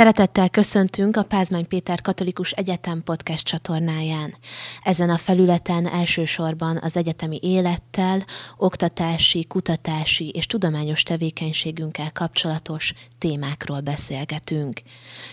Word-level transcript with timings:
Szeretettel 0.00 0.50
köszöntünk 0.50 1.16
a 1.16 1.22
Pázmány 1.22 1.68
Péter 1.68 2.00
Katolikus 2.00 2.50
Egyetem 2.50 3.02
podcast 3.02 3.44
csatornáján. 3.44 4.34
Ezen 4.82 5.10
a 5.10 5.18
felületen 5.18 5.86
elsősorban 5.86 6.78
az 6.82 6.96
egyetemi 6.96 7.38
élettel, 7.42 8.24
oktatási, 8.56 9.44
kutatási 9.44 10.28
és 10.28 10.46
tudományos 10.46 11.02
tevékenységünkkel 11.02 12.12
kapcsolatos 12.12 12.92
témákról 13.18 13.80
beszélgetünk. 13.80 14.82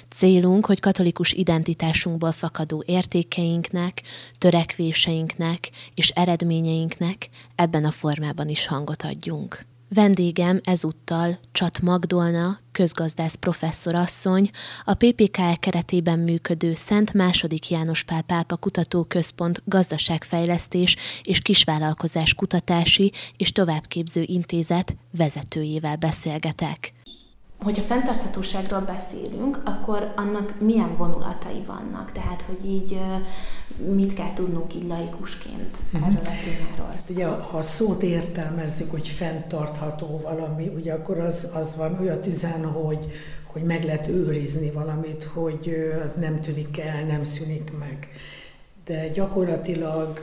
Célunk, 0.09 0.65
hogy 0.65 0.79
katolikus 0.79 1.31
identitásunkból 1.31 2.31
fakadó 2.31 2.83
értékeinknek, 2.85 4.01
törekvéseinknek 4.37 5.69
és 5.95 6.09
eredményeinknek 6.09 7.29
ebben 7.55 7.85
a 7.85 7.91
formában 7.91 8.47
is 8.47 8.67
hangot 8.67 9.03
adjunk. 9.03 9.65
Vendégem 9.89 10.59
ezúttal 10.63 11.39
Csat 11.51 11.81
Magdolna, 11.81 12.59
közgazdász 12.71 13.35
professzorasszony, 13.35 14.49
a 14.83 14.93
PPKL 14.93 15.53
keretében 15.59 16.19
működő 16.19 16.73
Szent 16.73 17.11
II. 17.13 17.59
János 17.69 18.03
Pál 18.03 18.21
Pápa 18.21 18.55
Kutatóközpont 18.55 19.61
gazdaságfejlesztés 19.65 20.95
és 21.23 21.39
kisvállalkozás 21.39 22.33
kutatási 22.33 23.11
és 23.37 23.51
továbbképző 23.51 24.23
intézet 24.25 24.95
vezetőjével 25.11 25.95
beszélgetek 25.95 26.96
hogyha 27.63 27.83
fenntarthatóságról 27.83 28.79
beszélünk, 28.79 29.61
akkor 29.65 30.13
annak 30.15 30.55
milyen 30.59 30.93
vonulatai 30.93 31.63
vannak? 31.65 32.11
Tehát, 32.11 32.41
hogy 32.41 32.65
így 32.65 32.99
mit 33.93 34.13
kell 34.13 34.33
tudnunk 34.33 34.75
így 34.75 34.87
laikusként 34.87 35.77
mhm. 35.89 36.03
erről 36.03 36.17
a 36.17 36.43
témáról? 36.43 36.93
Hát 36.95 37.09
ugye, 37.09 37.27
ha 37.27 37.57
a 37.57 37.61
szót 37.61 38.03
értelmezzük, 38.03 38.91
hogy 38.91 39.07
fenntartható 39.07 40.19
valami, 40.23 40.67
ugye 40.67 40.93
akkor 40.93 41.19
az, 41.19 41.47
az 41.53 41.75
van 41.75 41.99
olyat 41.99 42.27
üzen, 42.27 42.65
hogy, 42.65 43.11
hogy 43.45 43.63
meg 43.63 43.83
lehet 43.83 44.07
őrizni 44.07 44.71
valamit, 44.71 45.23
hogy 45.23 45.91
az 46.03 46.11
nem 46.19 46.41
tűnik 46.41 46.79
el, 46.79 47.03
nem 47.03 47.23
szűnik 47.23 47.71
meg. 47.79 48.07
De 48.85 49.07
gyakorlatilag 49.07 50.19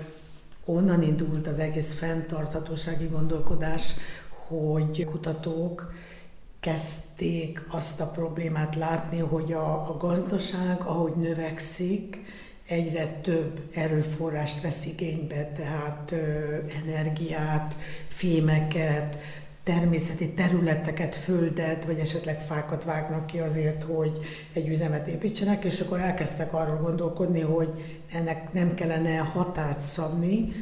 onnan 0.64 1.02
indult 1.02 1.46
az 1.46 1.58
egész 1.58 1.94
fenntarthatósági 1.94 3.06
gondolkodás, 3.06 3.82
hogy 4.46 5.04
kutatók 5.04 5.92
kezdték 6.64 7.64
azt 7.70 8.00
a 8.00 8.06
problémát 8.06 8.76
látni, 8.76 9.18
hogy 9.18 9.52
a, 9.52 9.88
a 9.90 9.96
gazdaság, 9.96 10.80
ahogy 10.80 11.12
növekszik, 11.12 12.18
egyre 12.68 13.06
több 13.06 13.60
erőforrást 13.74 14.60
vesz 14.60 14.86
igénybe, 14.86 15.52
tehát 15.56 16.12
ö, 16.12 16.56
energiát, 16.86 17.76
fémeket, 18.08 19.18
természeti 19.64 20.32
területeket, 20.32 21.16
földet, 21.16 21.84
vagy 21.84 21.98
esetleg 21.98 22.40
fákat 22.40 22.84
vágnak 22.84 23.26
ki 23.26 23.38
azért, 23.38 23.82
hogy 23.82 24.18
egy 24.52 24.68
üzemet 24.68 25.06
építsenek, 25.06 25.64
és 25.64 25.80
akkor 25.80 26.00
elkezdtek 26.00 26.54
arról 26.54 26.78
gondolkodni, 26.78 27.40
hogy 27.40 28.00
ennek 28.12 28.52
nem 28.52 28.74
kellene 28.74 29.16
határt 29.16 29.80
szabni, 29.80 30.52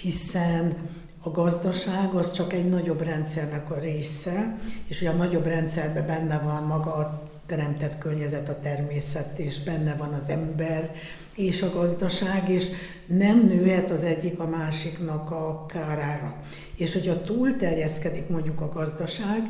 hiszen 0.00 0.76
a 1.22 1.30
gazdaság 1.30 2.14
az 2.14 2.32
csak 2.32 2.52
egy 2.52 2.68
nagyobb 2.68 3.02
rendszernek 3.02 3.70
a 3.70 3.78
része, 3.78 4.58
és 4.86 4.98
hogy 4.98 5.08
a 5.08 5.12
nagyobb 5.12 5.46
rendszerben 5.46 6.06
benne 6.06 6.38
van 6.38 6.62
maga 6.62 6.94
a 6.94 7.22
teremtett 7.46 7.98
környezet, 7.98 8.48
a 8.48 8.60
természet, 8.60 9.38
és 9.38 9.62
benne 9.62 9.94
van 9.94 10.12
az 10.12 10.28
ember, 10.28 10.94
és 11.36 11.62
a 11.62 11.70
gazdaság, 11.74 12.48
és 12.48 12.66
nem 13.06 13.46
nőhet 13.46 13.90
az 13.90 14.04
egyik 14.04 14.38
a 14.38 14.46
másiknak 14.46 15.30
a 15.30 15.66
kárára. 15.66 16.36
És 16.76 16.92
hogyha 16.92 17.22
túlterjeszkedik 17.22 18.28
mondjuk 18.28 18.60
a 18.60 18.68
gazdaság, 18.68 19.42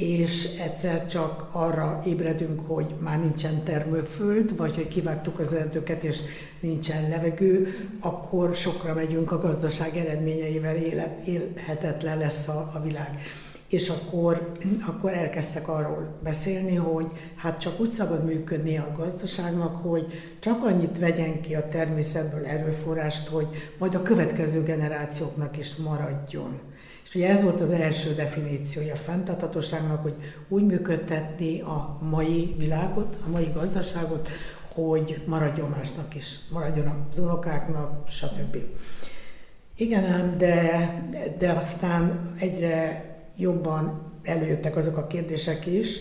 és 0.00 0.58
egyszer 0.58 1.06
csak 1.06 1.48
arra 1.52 2.00
ébredünk, 2.06 2.60
hogy 2.66 2.94
már 2.98 3.18
nincsen 3.20 3.62
termőföld, 3.64 4.56
vagy 4.56 4.74
hogy 4.74 4.88
kivágtuk 4.88 5.38
az 5.38 5.52
erdőket, 5.52 6.02
és 6.02 6.18
nincsen 6.60 7.08
levegő, 7.08 7.74
akkor 8.00 8.54
sokra 8.54 8.94
megyünk 8.94 9.32
a 9.32 9.38
gazdaság 9.38 9.96
eredményeivel, 9.96 10.76
élet, 10.76 11.26
élhetetlen 11.26 12.18
lesz 12.18 12.48
a, 12.48 12.70
a 12.74 12.82
világ. 12.82 13.18
És 13.68 13.88
akkor, 13.88 14.52
akkor 14.86 15.12
elkezdtek 15.12 15.68
arról 15.68 16.18
beszélni, 16.22 16.74
hogy 16.74 17.06
hát 17.36 17.60
csak 17.60 17.80
úgy 17.80 17.92
szabad 17.92 18.24
működni 18.24 18.76
a 18.76 18.94
gazdaságnak, 18.96 19.76
hogy 19.76 20.06
csak 20.38 20.64
annyit 20.64 20.98
vegyen 20.98 21.40
ki 21.40 21.54
a 21.54 21.68
természetből 21.68 22.46
erőforrást, 22.46 23.28
hogy 23.28 23.46
majd 23.78 23.94
a 23.94 24.02
következő 24.02 24.62
generációknak 24.62 25.58
is 25.58 25.76
maradjon. 25.76 26.60
És 27.10 27.16
ugye 27.16 27.28
ez 27.28 27.42
volt 27.42 27.60
az 27.60 27.70
első 27.72 28.14
definíciója 28.14 28.94
a 28.94 28.96
fenntarthatóságnak, 28.96 30.02
hogy 30.02 30.14
úgy 30.48 30.66
működtetni 30.66 31.60
a 31.60 31.98
mai 32.10 32.54
világot, 32.58 33.16
a 33.26 33.30
mai 33.30 33.46
gazdaságot, 33.54 34.28
hogy 34.74 35.22
maradjon 35.26 35.68
másnak 35.68 36.14
is, 36.14 36.38
maradjon 36.50 37.06
az 37.12 37.18
unokáknak, 37.18 38.08
stb. 38.08 38.56
Igen 39.76 40.04
ám, 40.04 40.38
de, 40.38 41.08
de 41.38 41.50
aztán 41.52 42.32
egyre 42.38 43.04
jobban 43.36 44.12
előjöttek 44.22 44.76
azok 44.76 44.96
a 44.96 45.06
kérdések 45.06 45.66
is, 45.66 45.98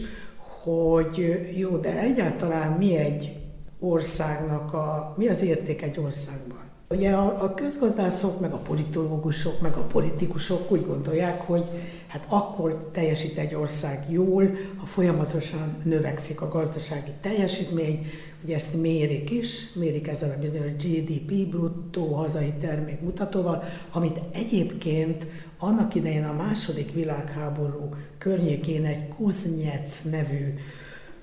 hogy 0.63 1.39
jó, 1.57 1.77
de 1.77 1.99
egyáltalán 1.99 2.71
mi 2.71 2.95
egy 2.95 3.37
országnak 3.79 4.73
a, 4.73 5.13
mi 5.17 5.27
az 5.27 5.41
érték 5.41 5.81
egy 5.81 5.99
országban? 5.99 6.58
Ugye 6.91 7.11
a, 7.11 7.43
a 7.43 7.53
közgazdászok, 7.53 8.39
meg 8.39 8.53
a 8.53 8.57
politológusok, 8.57 9.61
meg 9.61 9.73
a 9.73 9.81
politikusok 9.81 10.71
úgy 10.71 10.85
gondolják, 10.85 11.41
hogy 11.41 11.65
hát 12.07 12.25
akkor 12.29 12.89
teljesít 12.93 13.37
egy 13.37 13.55
ország 13.55 14.05
jól, 14.11 14.57
ha 14.77 14.85
folyamatosan 14.85 15.75
növekszik 15.83 16.41
a 16.41 16.47
gazdasági 16.47 17.11
teljesítmény, 17.21 18.05
ugye 18.43 18.55
ezt 18.55 18.81
mérik 18.81 19.31
is, 19.31 19.73
mérik 19.73 20.07
ezzel 20.07 20.33
a 20.37 20.39
bizonyos 20.39 20.71
GDP, 20.71 21.47
bruttó 21.49 22.13
hazai 22.13 22.53
termék 22.61 23.01
mutatóval, 23.01 23.63
amit 23.91 24.19
egyébként 24.33 25.25
annak 25.59 25.95
idején 25.95 26.23
a 26.23 26.33
második 26.33 26.93
világháború 26.93 27.89
környékén 28.17 28.85
egy 28.85 29.07
Kuznyec 29.07 30.01
nevű 30.03 30.53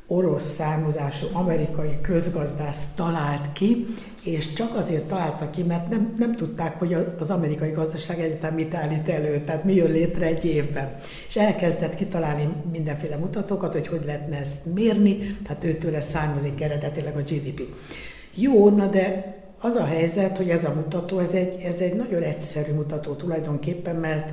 orosz 0.07 0.53
származású 0.53 1.27
amerikai 1.33 1.99
közgazdász 2.03 2.85
talált 2.95 3.53
ki, 3.53 3.87
és 4.25 4.53
csak 4.53 4.77
azért 4.77 5.09
találta 5.09 5.51
ki, 5.51 5.63
mert 5.63 5.89
nem, 5.89 6.15
nem 6.19 6.37
tudták, 6.37 6.79
hogy 6.79 6.97
az 7.19 7.31
amerikai 7.31 7.71
gazdaság 7.71 8.21
egyetem 8.21 8.55
mit 8.55 8.75
állít 8.75 9.09
elő, 9.09 9.41
tehát 9.45 9.65
mi 9.65 9.75
jön 9.75 9.91
létre 9.91 10.27
egy 10.27 10.45
évben. 10.45 11.01
És 11.29 11.37
elkezdett 11.37 11.95
kitalálni 11.95 12.49
mindenféle 12.73 13.17
mutatókat, 13.17 13.73
hogy 13.73 13.87
hogy 13.87 14.05
lehetne 14.05 14.37
ezt 14.37 14.65
mérni, 14.75 15.39
tehát 15.45 15.65
őtőle 15.65 16.01
származik 16.01 16.61
eredetileg 16.61 17.17
a 17.17 17.21
GDP. 17.21 17.63
Jó, 18.35 18.69
na 18.69 18.87
de 18.87 19.35
az 19.61 19.75
a 19.75 19.85
helyzet, 19.85 20.37
hogy 20.37 20.49
ez 20.49 20.65
a 20.65 20.73
mutató, 20.75 21.19
ez 21.19 21.33
egy, 21.33 21.61
ez 21.61 21.79
egy 21.79 21.95
nagyon 21.95 22.23
egyszerű 22.23 22.73
mutató 22.73 23.15
tulajdonképpen, 23.15 23.97
mert, 23.97 24.33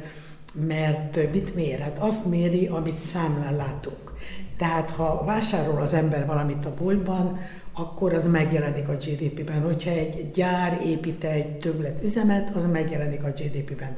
mert 0.68 1.32
mit 1.32 1.56
mér? 1.56 1.80
Hát 1.80 1.98
azt 2.00 2.26
méri, 2.26 2.68
amit 2.68 2.98
számlán 2.98 3.56
látunk. 3.56 4.13
Tehát 4.58 4.90
ha 4.90 5.24
vásárol 5.26 5.82
az 5.82 5.94
ember 5.94 6.26
valamit 6.26 6.66
a 6.66 6.74
boltban, 6.80 7.40
akkor 7.74 8.14
az 8.14 8.28
megjelenik 8.28 8.88
a 8.88 8.96
GDP-ben. 8.96 9.62
Hogyha 9.62 9.90
egy 9.90 10.32
gyár 10.34 10.80
épít 10.86 11.24
egy 11.24 11.60
többlet 11.60 12.04
üzemet, 12.04 12.56
az 12.56 12.66
megjelenik 12.72 13.24
a 13.24 13.30
GDP-ben. 13.30 13.98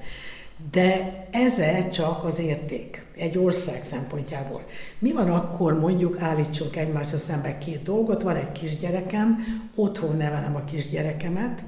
De 0.71 1.25
ez 1.31 1.61
csak 1.91 2.23
az 2.23 2.39
érték 2.39 3.05
egy 3.15 3.37
ország 3.37 3.83
szempontjából. 3.83 4.63
Mi 4.99 5.13
van 5.13 5.29
akkor, 5.29 5.79
mondjuk 5.79 6.21
állítsunk 6.21 6.75
egymásra 6.75 7.17
szembe 7.17 7.57
két 7.57 7.83
dolgot, 7.83 8.23
van 8.23 8.35
egy 8.35 8.51
kisgyerekem, 8.51 9.37
otthon 9.75 10.17
nevelem 10.17 10.55
a 10.55 10.63
kisgyerekemet, 10.63 11.63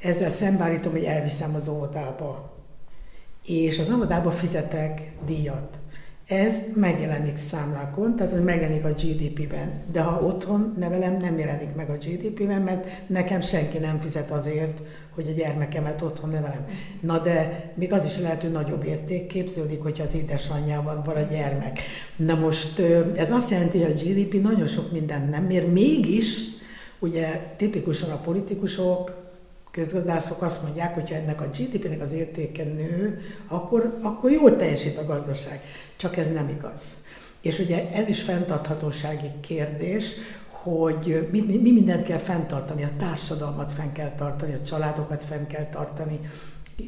ezzel 0.00 0.30
szembeállítom, 0.30 0.92
hogy 0.92 1.04
elviszem 1.04 1.54
az 1.54 1.68
óvodába. 1.68 2.56
És 3.46 3.78
az 3.78 3.92
óvodába 3.92 4.30
fizetek 4.30 5.12
díjat 5.26 5.78
ez 6.26 6.54
megjelenik 6.74 7.36
számlákon, 7.36 8.16
tehát 8.16 8.32
ez 8.32 8.40
megjelenik 8.40 8.84
a 8.84 8.92
GDP-ben. 8.92 9.80
De 9.92 10.00
ha 10.00 10.26
otthon 10.26 10.74
nevelem, 10.78 11.16
nem 11.16 11.38
jelenik 11.38 11.74
meg 11.74 11.90
a 11.90 11.96
GDP-ben, 11.96 12.62
mert 12.62 13.08
nekem 13.08 13.40
senki 13.40 13.78
nem 13.78 14.00
fizet 14.00 14.30
azért, 14.30 14.78
hogy 15.14 15.26
a 15.28 15.32
gyermekemet 15.32 16.02
otthon 16.02 16.30
nevelem. 16.30 16.66
Na 17.00 17.18
de 17.18 17.64
még 17.74 17.92
az 17.92 18.04
is 18.04 18.18
lehet, 18.18 18.40
hogy 18.40 18.52
nagyobb 18.52 18.84
érték 18.84 19.26
képződik, 19.26 19.82
hogyha 19.82 20.04
az 20.04 20.14
édesanyjával 20.14 21.02
van 21.04 21.16
a 21.16 21.22
gyermek. 21.30 21.78
Na 22.16 22.34
most 22.34 22.78
ez 23.16 23.30
azt 23.30 23.50
jelenti, 23.50 23.82
hogy 23.82 23.90
a 23.90 24.02
GDP 24.02 24.42
nagyon 24.42 24.66
sok 24.66 24.92
mindent 24.92 25.30
nem 25.30 25.44
mér, 25.44 25.72
mégis 25.72 26.40
ugye 26.98 27.54
tipikusan 27.56 28.10
a 28.10 28.16
politikusok, 28.16 29.21
közgazdászok 29.72 30.42
azt 30.42 30.62
mondják, 30.62 30.94
hogy 30.94 31.08
ha 31.08 31.14
ennek 31.14 31.40
a 31.40 31.50
GDP-nek 31.58 32.00
az 32.00 32.12
értéke 32.12 32.64
nő, 32.64 33.20
akkor, 33.48 33.98
akkor 34.02 34.30
jól 34.30 34.56
teljesít 34.56 34.98
a 34.98 35.04
gazdaság. 35.04 35.60
Csak 35.96 36.16
ez 36.16 36.32
nem 36.32 36.48
igaz. 36.48 36.82
És 37.42 37.58
ugye 37.58 37.90
ez 37.90 38.08
is 38.08 38.22
fenntarthatósági 38.22 39.30
kérdés, 39.40 40.14
hogy 40.48 41.28
mi, 41.30 41.40
mi, 41.40 41.56
mi 41.56 41.72
mindent 41.72 42.04
kell 42.04 42.18
fenntartani, 42.18 42.84
a 42.84 42.96
társadalmat 42.98 43.72
fenn 43.72 43.92
kell 43.92 44.14
tartani, 44.14 44.54
a 44.54 44.62
családokat 44.62 45.24
fenn 45.24 45.46
kell 45.46 45.66
tartani, 45.66 46.20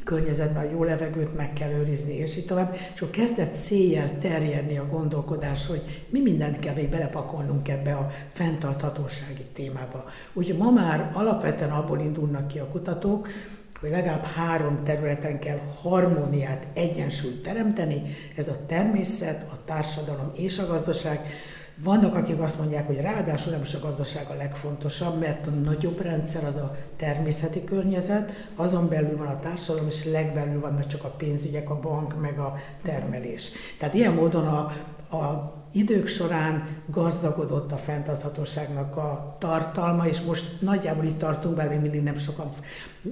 környezetben 0.03 0.71
jó 0.71 0.83
levegőt 0.83 1.35
meg 1.35 1.53
kell 1.53 1.71
őrizni, 1.71 2.13
és 2.13 2.37
így 2.37 2.45
tovább. 2.45 2.77
És 2.93 3.01
akkor 3.01 3.13
kezdett 3.13 3.55
céljel 3.55 4.17
terjedni 4.19 4.77
a 4.77 4.87
gondolkodás, 4.87 5.67
hogy 5.67 6.05
mi 6.09 6.21
mindent 6.21 6.59
kell 6.59 6.73
még 6.73 6.89
belepakolnunk 6.89 7.69
ebbe 7.69 7.93
a 7.93 8.11
fenntarthatósági 8.33 9.43
témába. 9.53 10.05
Úgyhogy 10.33 10.57
ma 10.57 10.71
már 10.71 11.09
alapvetően 11.13 11.71
abból 11.71 11.99
indulnak 11.99 12.47
ki 12.47 12.59
a 12.59 12.67
kutatók, 12.67 13.27
hogy 13.79 13.89
legalább 13.89 14.23
három 14.23 14.83
területen 14.83 15.39
kell 15.39 15.59
harmóniát, 15.81 16.67
egyensúlyt 16.73 17.43
teremteni, 17.43 18.01
ez 18.35 18.47
a 18.47 18.65
természet, 18.67 19.47
a 19.51 19.57
társadalom 19.65 20.31
és 20.35 20.59
a 20.59 20.67
gazdaság, 20.67 21.19
vannak, 21.83 22.15
akik 22.15 22.39
azt 22.39 22.59
mondják, 22.59 22.87
hogy 22.87 22.97
ráadásul 22.99 23.51
nem 23.51 23.61
is 23.61 23.73
a 23.73 23.79
gazdaság 23.79 24.25
a 24.29 24.35
legfontosabb, 24.35 25.19
mert 25.19 25.47
a 25.47 25.49
nagyobb 25.49 26.01
rendszer 26.01 26.43
az 26.43 26.55
a 26.55 26.75
természeti 26.97 27.63
környezet, 27.63 28.31
azon 28.55 28.89
belül 28.89 29.17
van 29.17 29.27
a 29.27 29.39
társadalom, 29.39 29.87
és 29.87 30.05
legbelül 30.05 30.59
vannak 30.59 30.87
csak 30.87 31.03
a 31.03 31.09
pénzügyek, 31.17 31.69
a 31.69 31.79
bank, 31.79 32.21
meg 32.21 32.39
a 32.39 32.55
termelés. 32.83 33.51
Tehát 33.79 33.95
ilyen 33.95 34.13
módon 34.13 34.47
a, 34.47 34.59
a 35.17 35.53
idők 35.71 36.07
során 36.07 36.67
gazdagodott 36.87 37.71
a 37.71 37.77
fenntarthatóságnak 37.77 38.97
a 38.97 39.35
tartalma, 39.39 40.07
és 40.07 40.21
most 40.21 40.61
nagyjából 40.61 41.03
itt 41.03 41.17
tartunk, 41.17 41.55
bár 41.55 41.69
még 41.69 41.79
mindig 41.79 42.03
nem 42.03 42.17
sokan, 42.17 42.49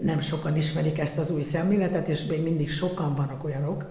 nem 0.02 0.22
sokan 0.22 0.58
ismerik 0.58 1.00
ezt 1.00 1.18
az 1.18 1.32
új 1.32 1.42
szemléletet, 1.42 2.08
és 2.08 2.26
még 2.26 2.44
mindig 2.44 2.70
sokan 2.70 3.16
vannak 3.16 3.44
olyanok, 3.44 3.88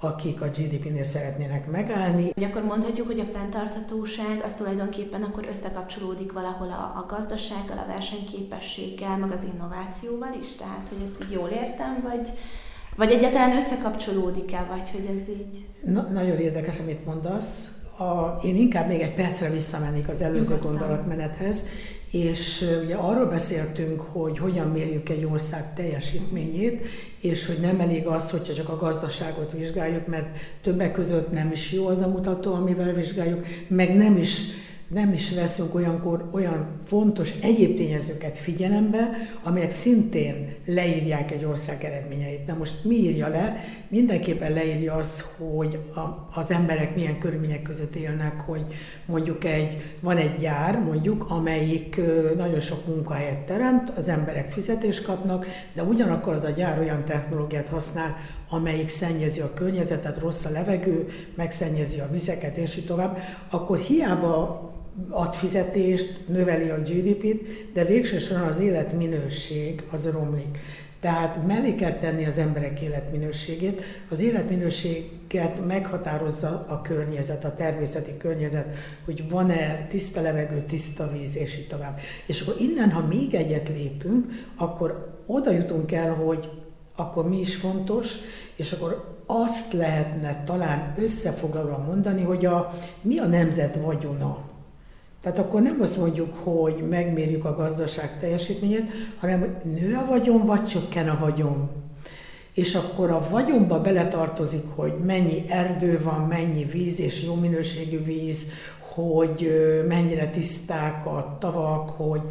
akik 0.00 0.40
a 0.40 0.46
GDP-nél 0.46 1.04
szeretnének 1.04 1.70
megállni. 1.70 2.32
Ugye 2.36 2.46
akkor 2.46 2.64
mondhatjuk, 2.64 3.06
hogy 3.06 3.20
a 3.20 3.38
fenntarthatóság 3.38 4.42
az 4.44 4.54
tulajdonképpen 4.54 5.22
akkor 5.22 5.46
összekapcsolódik 5.50 6.32
valahol 6.32 6.68
a, 6.68 6.98
a 6.98 7.06
gazdasággal, 7.08 7.78
a 7.78 7.86
versenyképességgel, 7.86 9.16
meg 9.16 9.32
az 9.32 9.42
innovációval 9.54 10.36
is, 10.40 10.56
tehát 10.56 10.88
hogy 10.88 11.02
ezt 11.04 11.22
így 11.24 11.30
jól 11.30 11.48
értem, 11.48 12.00
vagy, 12.02 12.32
vagy 12.96 13.10
egyáltalán 13.10 13.56
összekapcsolódik-e, 13.56 14.66
vagy 14.70 14.90
hogy 14.90 15.16
ez 15.16 15.28
így? 15.28 15.66
Na, 15.84 16.02
nagyon 16.02 16.38
érdekes, 16.38 16.78
amit 16.78 17.06
mondasz. 17.06 17.68
A, 17.98 18.40
én 18.46 18.56
inkább 18.56 18.88
még 18.88 19.00
egy 19.00 19.14
percre 19.14 19.50
visszamennék 19.50 20.08
az 20.08 20.20
előző 20.20 20.54
Nyugodtan. 20.54 20.70
gondolatmenethez, 20.70 21.64
és 22.10 22.64
ugye 22.84 22.94
arról 22.94 23.26
beszéltünk, 23.26 24.00
hogy 24.00 24.38
hogyan 24.38 24.68
mérjük 24.68 25.08
egy 25.08 25.24
ország 25.24 25.74
teljesítményét, 25.74 26.84
és 27.24 27.46
hogy 27.46 27.58
nem 27.60 27.80
elég 27.80 28.06
az, 28.06 28.30
hogyha 28.30 28.54
csak 28.54 28.68
a 28.68 28.76
gazdaságot 28.76 29.52
vizsgáljuk, 29.52 30.06
mert 30.06 30.26
többek 30.62 30.92
között 30.92 31.32
nem 31.32 31.50
is 31.52 31.72
jó 31.72 31.86
az 31.86 32.00
a 32.00 32.08
mutató, 32.08 32.54
amivel 32.54 32.92
vizsgáljuk, 32.92 33.46
meg 33.68 33.96
nem 33.96 34.16
is 34.16 34.38
nem 34.88 35.12
is 35.12 35.34
veszünk 35.34 35.74
olyankor 35.74 36.28
olyan 36.32 36.78
fontos 36.84 37.32
egyéb 37.40 37.76
tényezőket 37.76 38.38
figyelembe, 38.38 39.10
amelyek 39.42 39.72
szintén 39.72 40.54
leírják 40.66 41.30
egy 41.30 41.44
ország 41.44 41.84
eredményeit. 41.84 42.46
Na 42.46 42.54
most 42.54 42.84
mi 42.84 42.94
írja 42.94 43.28
le? 43.28 43.64
Mindenképpen 43.88 44.52
leírja 44.52 44.94
az, 44.94 45.24
hogy 45.38 45.78
a, 45.94 46.00
az 46.40 46.50
emberek 46.50 46.94
milyen 46.94 47.18
körülmények 47.18 47.62
között 47.62 47.94
élnek, 47.94 48.40
hogy 48.40 48.64
mondjuk 49.06 49.44
egy, 49.44 49.96
van 50.00 50.16
egy 50.16 50.38
gyár, 50.38 50.78
mondjuk, 50.78 51.30
amelyik 51.30 52.00
nagyon 52.36 52.60
sok 52.60 52.86
munkahelyet 52.86 53.46
teremt, 53.46 53.90
az 53.90 54.08
emberek 54.08 54.52
fizetést 54.52 55.04
kapnak, 55.04 55.46
de 55.72 55.82
ugyanakkor 55.82 56.34
az 56.34 56.44
a 56.44 56.50
gyár 56.50 56.78
olyan 56.78 57.04
technológiát 57.04 57.68
használ, 57.68 58.16
amelyik 58.48 58.88
szennyezi 58.88 59.40
a 59.40 59.54
környezetet, 59.54 60.18
rossz 60.18 60.44
a 60.44 60.50
levegő, 60.50 61.08
megszennyezi 61.34 62.00
a 62.00 62.10
vizeket, 62.10 62.56
és 62.56 62.76
így 62.76 62.86
tovább, 62.86 63.18
akkor 63.50 63.78
hiába 63.78 64.72
ad 65.10 65.34
fizetést, 65.34 66.28
növeli 66.28 66.68
a 66.68 66.80
GDP-t, 66.80 67.72
de 67.72 67.84
végsősorban 67.84 68.48
az 68.48 68.60
életminőség 68.60 69.82
az 69.92 70.10
romlik. 70.10 70.58
Tehát 71.04 71.46
mellé 71.46 71.74
kell 71.74 71.92
tenni 71.92 72.24
az 72.26 72.38
emberek 72.38 72.80
életminőségét. 72.80 73.82
Az 74.10 74.20
életminőséget 74.20 75.66
meghatározza 75.66 76.64
a 76.68 76.80
környezet, 76.80 77.44
a 77.44 77.54
természeti 77.54 78.16
környezet, 78.16 78.66
hogy 79.04 79.28
van-e 79.30 79.86
tiszta 79.90 80.20
levegő, 80.20 80.64
tiszta 80.68 81.10
víz, 81.12 81.36
és 81.36 81.58
így 81.58 81.66
tovább. 81.66 81.98
És 82.26 82.40
akkor 82.40 82.54
innen, 82.60 82.90
ha 82.90 83.06
még 83.06 83.34
egyet 83.34 83.68
lépünk, 83.68 84.26
akkor 84.56 85.22
oda 85.26 85.50
jutunk 85.50 85.92
el, 85.92 86.14
hogy 86.14 86.50
akkor 86.96 87.28
mi 87.28 87.40
is 87.40 87.56
fontos, 87.56 88.14
és 88.56 88.72
akkor 88.72 89.18
azt 89.26 89.72
lehetne 89.72 90.44
talán 90.44 90.92
összefoglalva 90.96 91.78
mondani, 91.78 92.22
hogy 92.22 92.46
a, 92.46 92.78
mi 93.02 93.18
a 93.18 93.26
nemzet 93.26 93.76
vagyona. 93.82 94.53
Tehát 95.24 95.38
akkor 95.38 95.62
nem 95.62 95.78
azt 95.80 95.96
mondjuk, 95.96 96.34
hogy 96.34 96.84
megmérjük 96.88 97.44
a 97.44 97.54
gazdaság 97.54 98.18
teljesítményét, 98.20 98.90
hanem 99.18 99.56
nő 99.62 99.94
a 99.94 100.06
vagyon, 100.08 100.44
vagy 100.44 100.64
csökken 100.64 101.08
a 101.08 101.18
vagyon. 101.20 101.70
És 102.54 102.74
akkor 102.74 103.10
a 103.10 103.26
vagyonba 103.30 103.80
beletartozik, 103.80 104.64
hogy 104.74 104.92
mennyi 105.04 105.42
erdő 105.48 106.00
van, 106.02 106.20
mennyi 106.20 106.64
víz 106.64 107.00
és 107.00 107.24
jó 107.24 107.34
minőségű 107.34 108.04
víz, 108.04 108.46
hogy 108.94 109.48
mennyire 109.88 110.28
tiszták 110.28 111.06
a 111.06 111.36
tavak, 111.40 111.90
hogy, 111.90 112.22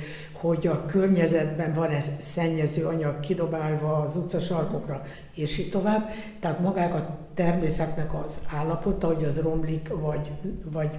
hogy 0.44 0.68
a 0.68 0.86
környezetben 0.86 1.74
van 1.74 1.90
ez 1.90 2.10
szennyező 2.19 2.86
anyag 2.86 3.19
kidobálva 3.19 3.95
az 3.95 4.16
utcasarkokra, 4.16 5.01
és 5.36 5.57
így 5.57 5.69
tovább. 5.69 6.10
Tehát 6.40 6.60
magák 6.60 6.94
a 6.94 7.18
természetnek 7.34 8.13
az 8.13 8.40
állapota, 8.56 9.07
hogy 9.07 9.24
az 9.24 9.40
romlik, 9.40 9.88
vagy, 9.88 10.31
vagy 10.72 10.90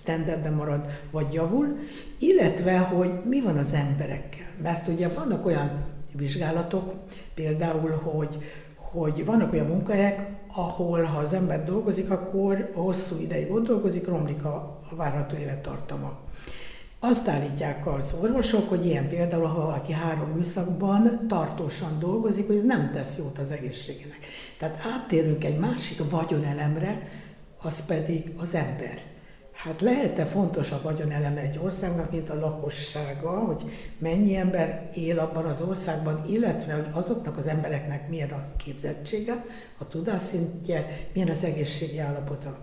standarden 0.00 0.52
marad, 0.52 0.80
vagy 1.10 1.32
javul, 1.32 1.76
illetve, 2.18 2.78
hogy 2.78 3.10
mi 3.24 3.40
van 3.40 3.56
az 3.56 3.72
emberekkel. 3.72 4.46
Mert 4.62 4.88
ugye 4.88 5.08
vannak 5.08 5.46
olyan 5.46 5.84
vizsgálatok, 6.12 6.94
például, 7.34 7.90
hogy, 7.90 8.38
hogy 8.76 9.24
vannak 9.24 9.52
olyan 9.52 9.66
munkahelyek, 9.66 10.26
ahol 10.56 11.02
ha 11.02 11.18
az 11.18 11.32
ember 11.32 11.64
dolgozik, 11.64 12.10
akkor 12.10 12.70
hosszú 12.74 13.20
ideig 13.20 13.52
ott 13.52 13.66
dolgozik, 13.66 14.06
romlik 14.06 14.44
a, 14.44 14.78
a 14.90 14.96
várható 14.96 15.36
élettartama. 15.36 16.18
Azt 17.00 17.28
állítják 17.28 17.86
az 17.86 18.14
orvosok, 18.20 18.68
hogy 18.68 18.86
ilyen 18.86 19.08
például, 19.08 19.46
ha 19.46 19.60
valaki 19.60 19.92
három 19.92 20.30
műszakban 20.30 21.26
tartósan 21.28 21.98
dolgozik, 21.98 22.46
hogy 22.46 22.64
nem 22.64 22.90
tesz 22.92 23.16
jót 23.18 23.38
az 23.38 23.50
egészségének. 23.50 24.18
Tehát 24.58 24.86
áttérünk 24.94 25.44
egy 25.44 25.58
másik 25.58 26.10
vagyonelemre, 26.10 27.08
az 27.62 27.86
pedig 27.86 28.32
az 28.36 28.54
ember. 28.54 28.98
Hát 29.52 29.80
lehet-e 29.80 30.26
fontosabb 30.26 30.82
vagyoneleme 30.82 31.40
egy 31.40 31.58
országnak, 31.62 32.10
mint 32.10 32.30
a 32.30 32.38
lakossága, 32.38 33.30
hogy 33.30 33.62
mennyi 33.98 34.36
ember 34.36 34.90
él 34.94 35.18
abban 35.18 35.44
az 35.44 35.62
országban, 35.62 36.24
illetve 36.28 36.74
hogy 36.74 36.86
azoknak 36.92 37.36
az 37.36 37.46
embereknek 37.46 38.08
milyen 38.08 38.30
a 38.30 38.56
képzettsége, 38.56 39.44
a 39.78 39.88
tudásszintje, 39.88 41.08
milyen 41.12 41.28
az 41.28 41.44
egészségi 41.44 41.98
állapota. 41.98 42.58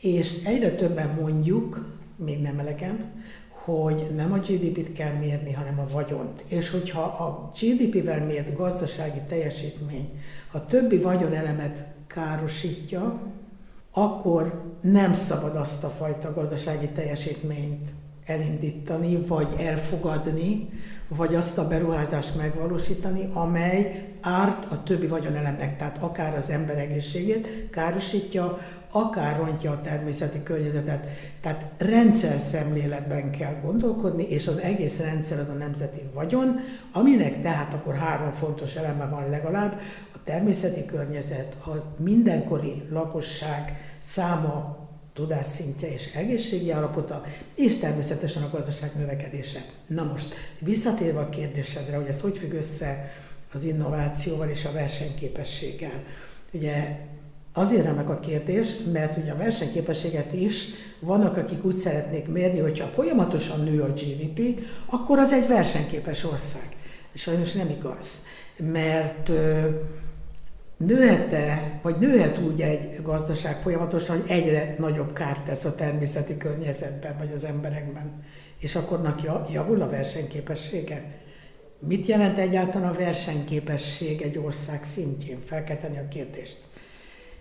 És 0.00 0.44
egyre 0.44 0.70
többen 0.70 1.18
mondjuk, 1.20 1.94
még 2.16 2.42
nem 2.42 2.58
elegem, 2.58 3.24
hogy 3.66 4.06
nem 4.16 4.32
a 4.32 4.38
GDP-t 4.38 4.92
kell 4.92 5.12
mérni, 5.12 5.52
hanem 5.52 5.78
a 5.78 5.88
vagyont. 5.92 6.44
És 6.48 6.70
hogyha 6.70 7.02
a 7.02 7.52
GDP-vel 7.60 8.24
mért 8.24 8.56
gazdasági 8.56 9.20
teljesítmény 9.28 10.20
a 10.52 10.66
többi 10.66 10.98
vagyonelemet 10.98 11.86
károsítja, 12.06 13.20
akkor 13.92 14.62
nem 14.80 15.12
szabad 15.12 15.56
azt 15.56 15.84
a 15.84 15.88
fajta 15.88 16.32
gazdasági 16.34 16.88
teljesítményt 16.88 17.92
elindítani, 18.26 19.16
vagy 19.16 19.54
elfogadni, 19.58 20.68
vagy 21.08 21.34
azt 21.34 21.58
a 21.58 21.68
beruházást 21.68 22.36
megvalósítani, 22.36 23.30
amely 23.32 24.08
árt 24.20 24.72
a 24.72 24.82
többi 24.82 25.06
vagyonelemnek, 25.06 25.76
tehát 25.78 25.98
akár 25.98 26.36
az 26.36 26.50
ember 26.50 26.78
egészségét 26.78 27.70
károsítja, 27.70 28.58
akár 28.90 29.36
rontja 29.36 29.70
a 29.70 29.80
természeti 29.80 30.42
környezetet. 30.42 31.06
Tehát 31.40 31.66
rendszer 31.78 32.38
szemléletben 32.38 33.30
kell 33.30 33.54
gondolkodni, 33.62 34.22
és 34.22 34.46
az 34.46 34.58
egész 34.58 34.98
rendszer 34.98 35.38
az 35.38 35.48
a 35.48 35.52
nemzeti 35.52 36.00
vagyon, 36.14 36.60
aminek 36.92 37.42
tehát 37.42 37.74
akkor 37.74 37.94
három 37.94 38.30
fontos 38.30 38.76
eleme 38.76 39.06
van 39.06 39.30
legalább, 39.30 39.80
a 40.14 40.18
természeti 40.24 40.84
környezet, 40.86 41.54
a 41.64 42.02
mindenkori 42.02 42.82
lakosság 42.90 43.76
száma, 43.98 44.84
tudásszintje 45.16 45.92
és 45.92 46.14
egészségi 46.14 46.70
állapota, 46.70 47.22
és 47.54 47.76
természetesen 47.76 48.42
a 48.42 48.50
gazdaság 48.50 48.90
növekedése. 48.96 49.60
Na 49.86 50.04
most, 50.04 50.34
visszatérve 50.58 51.20
a 51.20 51.28
kérdésedre, 51.28 51.96
hogy 51.96 52.06
ez 52.06 52.20
hogy 52.20 52.38
függ 52.38 52.52
össze 52.52 53.12
az 53.52 53.64
innovációval 53.64 54.48
és 54.48 54.64
a 54.64 54.72
versenyképességgel. 54.72 56.02
Ugye 56.52 56.98
Azért 57.58 57.84
remek 57.84 58.10
a 58.10 58.20
kérdés, 58.20 58.76
mert 58.92 59.16
ugye 59.16 59.32
a 59.32 59.36
versenyképességet 59.36 60.32
is 60.32 60.66
vannak, 61.00 61.36
akik 61.36 61.64
úgy 61.64 61.76
szeretnék 61.76 62.28
mérni, 62.28 62.58
hogyha 62.58 62.86
folyamatosan 62.86 63.60
nő 63.60 63.80
a 63.82 63.92
GDP, 63.92 64.60
akkor 64.86 65.18
az 65.18 65.32
egy 65.32 65.48
versenyképes 65.48 66.24
ország. 66.24 66.76
Sajnos 67.14 67.52
nem 67.52 67.68
igaz, 67.78 68.24
mert 68.56 69.30
nőhet-e, 70.76 71.78
vagy 71.82 71.98
nőhet 71.98 72.38
úgy 72.38 72.60
egy 72.60 73.02
gazdaság 73.02 73.62
folyamatosan, 73.62 74.20
hogy 74.20 74.30
egyre 74.30 74.76
nagyobb 74.78 75.12
kárt 75.12 75.44
tesz 75.44 75.64
a 75.64 75.74
természeti 75.74 76.36
környezetben, 76.36 77.16
vagy 77.18 77.30
az 77.34 77.44
emberekben, 77.44 78.22
és 78.60 78.76
akkor 78.76 79.14
javul 79.52 79.82
a 79.82 79.88
versenyképessége? 79.88 81.24
mit 81.78 82.06
jelent 82.06 82.38
egyáltalán 82.38 82.94
a 82.94 82.98
versenyképesség 82.98 84.22
egy 84.22 84.38
ország 84.38 84.84
szintjén? 84.84 85.38
Fel 85.46 85.64
kell 85.64 85.76
tenni 85.76 85.98
a 85.98 86.08
kérdést. 86.08 86.65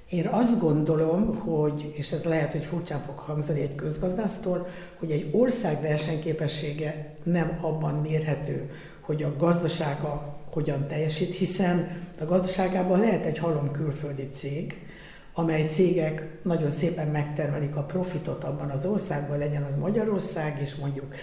Én 0.09 0.27
azt 0.27 0.59
gondolom, 0.59 1.35
hogy, 1.35 1.93
és 1.95 2.11
ez 2.11 2.23
lehet, 2.23 2.51
hogy 2.51 2.63
furcsán 2.63 3.03
fog 3.05 3.17
hangzani 3.17 3.61
egy 3.61 3.75
közgazdásztól, 3.75 4.67
hogy 4.99 5.11
egy 5.11 5.29
ország 5.31 5.81
versenyképessége 5.81 7.13
nem 7.23 7.57
abban 7.61 7.93
mérhető, 7.95 8.69
hogy 9.01 9.23
a 9.23 9.35
gazdasága 9.37 10.39
hogyan 10.51 10.87
teljesít, 10.87 11.35
hiszen 11.35 12.07
a 12.19 12.25
gazdaságában 12.25 12.99
lehet 12.99 13.25
egy 13.25 13.37
halom 13.37 13.71
külföldi 13.71 14.29
cég, 14.33 14.85
amely 15.33 15.67
cégek 15.67 16.37
nagyon 16.43 16.69
szépen 16.69 17.07
megtermelik 17.07 17.75
a 17.75 17.83
profitot 17.83 18.43
abban 18.43 18.69
az 18.69 18.85
országban, 18.85 19.37
legyen 19.37 19.63
az 19.63 19.75
Magyarország, 19.75 20.59
és 20.61 20.75
mondjuk 20.75 21.15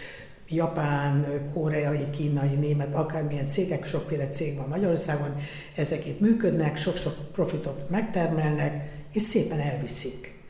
japán, 0.49 1.27
koreai, 1.55 2.11
kínai, 2.11 2.55
német, 2.55 2.95
akármilyen 2.95 3.49
cégek, 3.49 3.85
sokféle 3.85 4.29
cég 4.29 4.57
van 4.57 4.69
Magyarországon, 4.69 5.37
ezek 5.77 6.07
itt 6.07 6.21
működnek, 6.21 6.77
sok-sok 6.77 7.15
profitot 7.33 7.91
megtermelnek, 7.91 8.91
és 9.13 9.23
szépen 9.23 9.61
elviszik. 9.61 10.41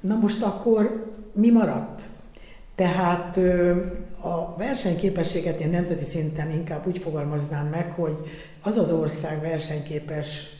Na 0.00 0.14
most 0.14 0.42
akkor 0.42 1.12
mi 1.34 1.50
maradt? 1.50 2.02
Tehát 2.74 3.36
a 4.22 4.56
versenyképességet 4.56 5.60
én 5.60 5.70
nemzeti 5.70 6.04
szinten 6.04 6.50
inkább 6.50 6.86
úgy 6.86 6.98
fogalmaznám 6.98 7.66
meg, 7.66 7.90
hogy 7.90 8.16
az 8.62 8.76
az 8.76 8.90
ország 8.92 9.40
versenyképes 9.40 10.50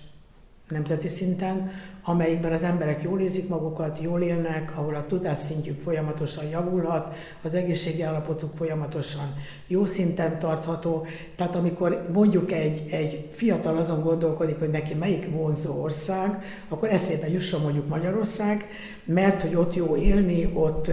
nemzeti 0.69 1.09
szinten, 1.09 1.71
amelyikben 2.04 2.52
az 2.52 2.62
emberek 2.62 3.02
jól 3.02 3.21
érzik 3.21 3.49
magukat, 3.49 3.99
jól 4.00 4.23
élnek, 4.23 4.78
ahol 4.78 4.94
a 4.94 5.06
tudásszintjük 5.06 5.80
folyamatosan 5.80 6.49
javulhat, 6.49 7.14
az 7.42 7.54
egészségi 7.54 8.02
állapotuk 8.02 8.56
folyamatosan 8.56 9.35
jó 9.66 9.85
szinten 9.85 10.38
tartható. 10.38 11.06
Tehát 11.37 11.54
amikor 11.54 12.02
mondjuk 12.12 12.52
egy, 12.52 12.88
egy 12.90 13.28
fiatal 13.32 13.76
azon 13.76 14.02
gondolkodik, 14.02 14.59
hogy 14.59 14.71
neki 14.71 14.94
melyik 14.94 15.30
vonzó 15.30 15.82
ország, 15.82 16.42
akkor 16.68 16.88
eszébe 16.88 17.28
jusson 17.28 17.61
mondjuk 17.61 17.88
Magyarország, 17.88 18.68
mert 19.04 19.42
hogy 19.42 19.54
ott 19.54 19.75
jó 19.75 19.97
élni, 19.97 20.50
ott 20.54 20.90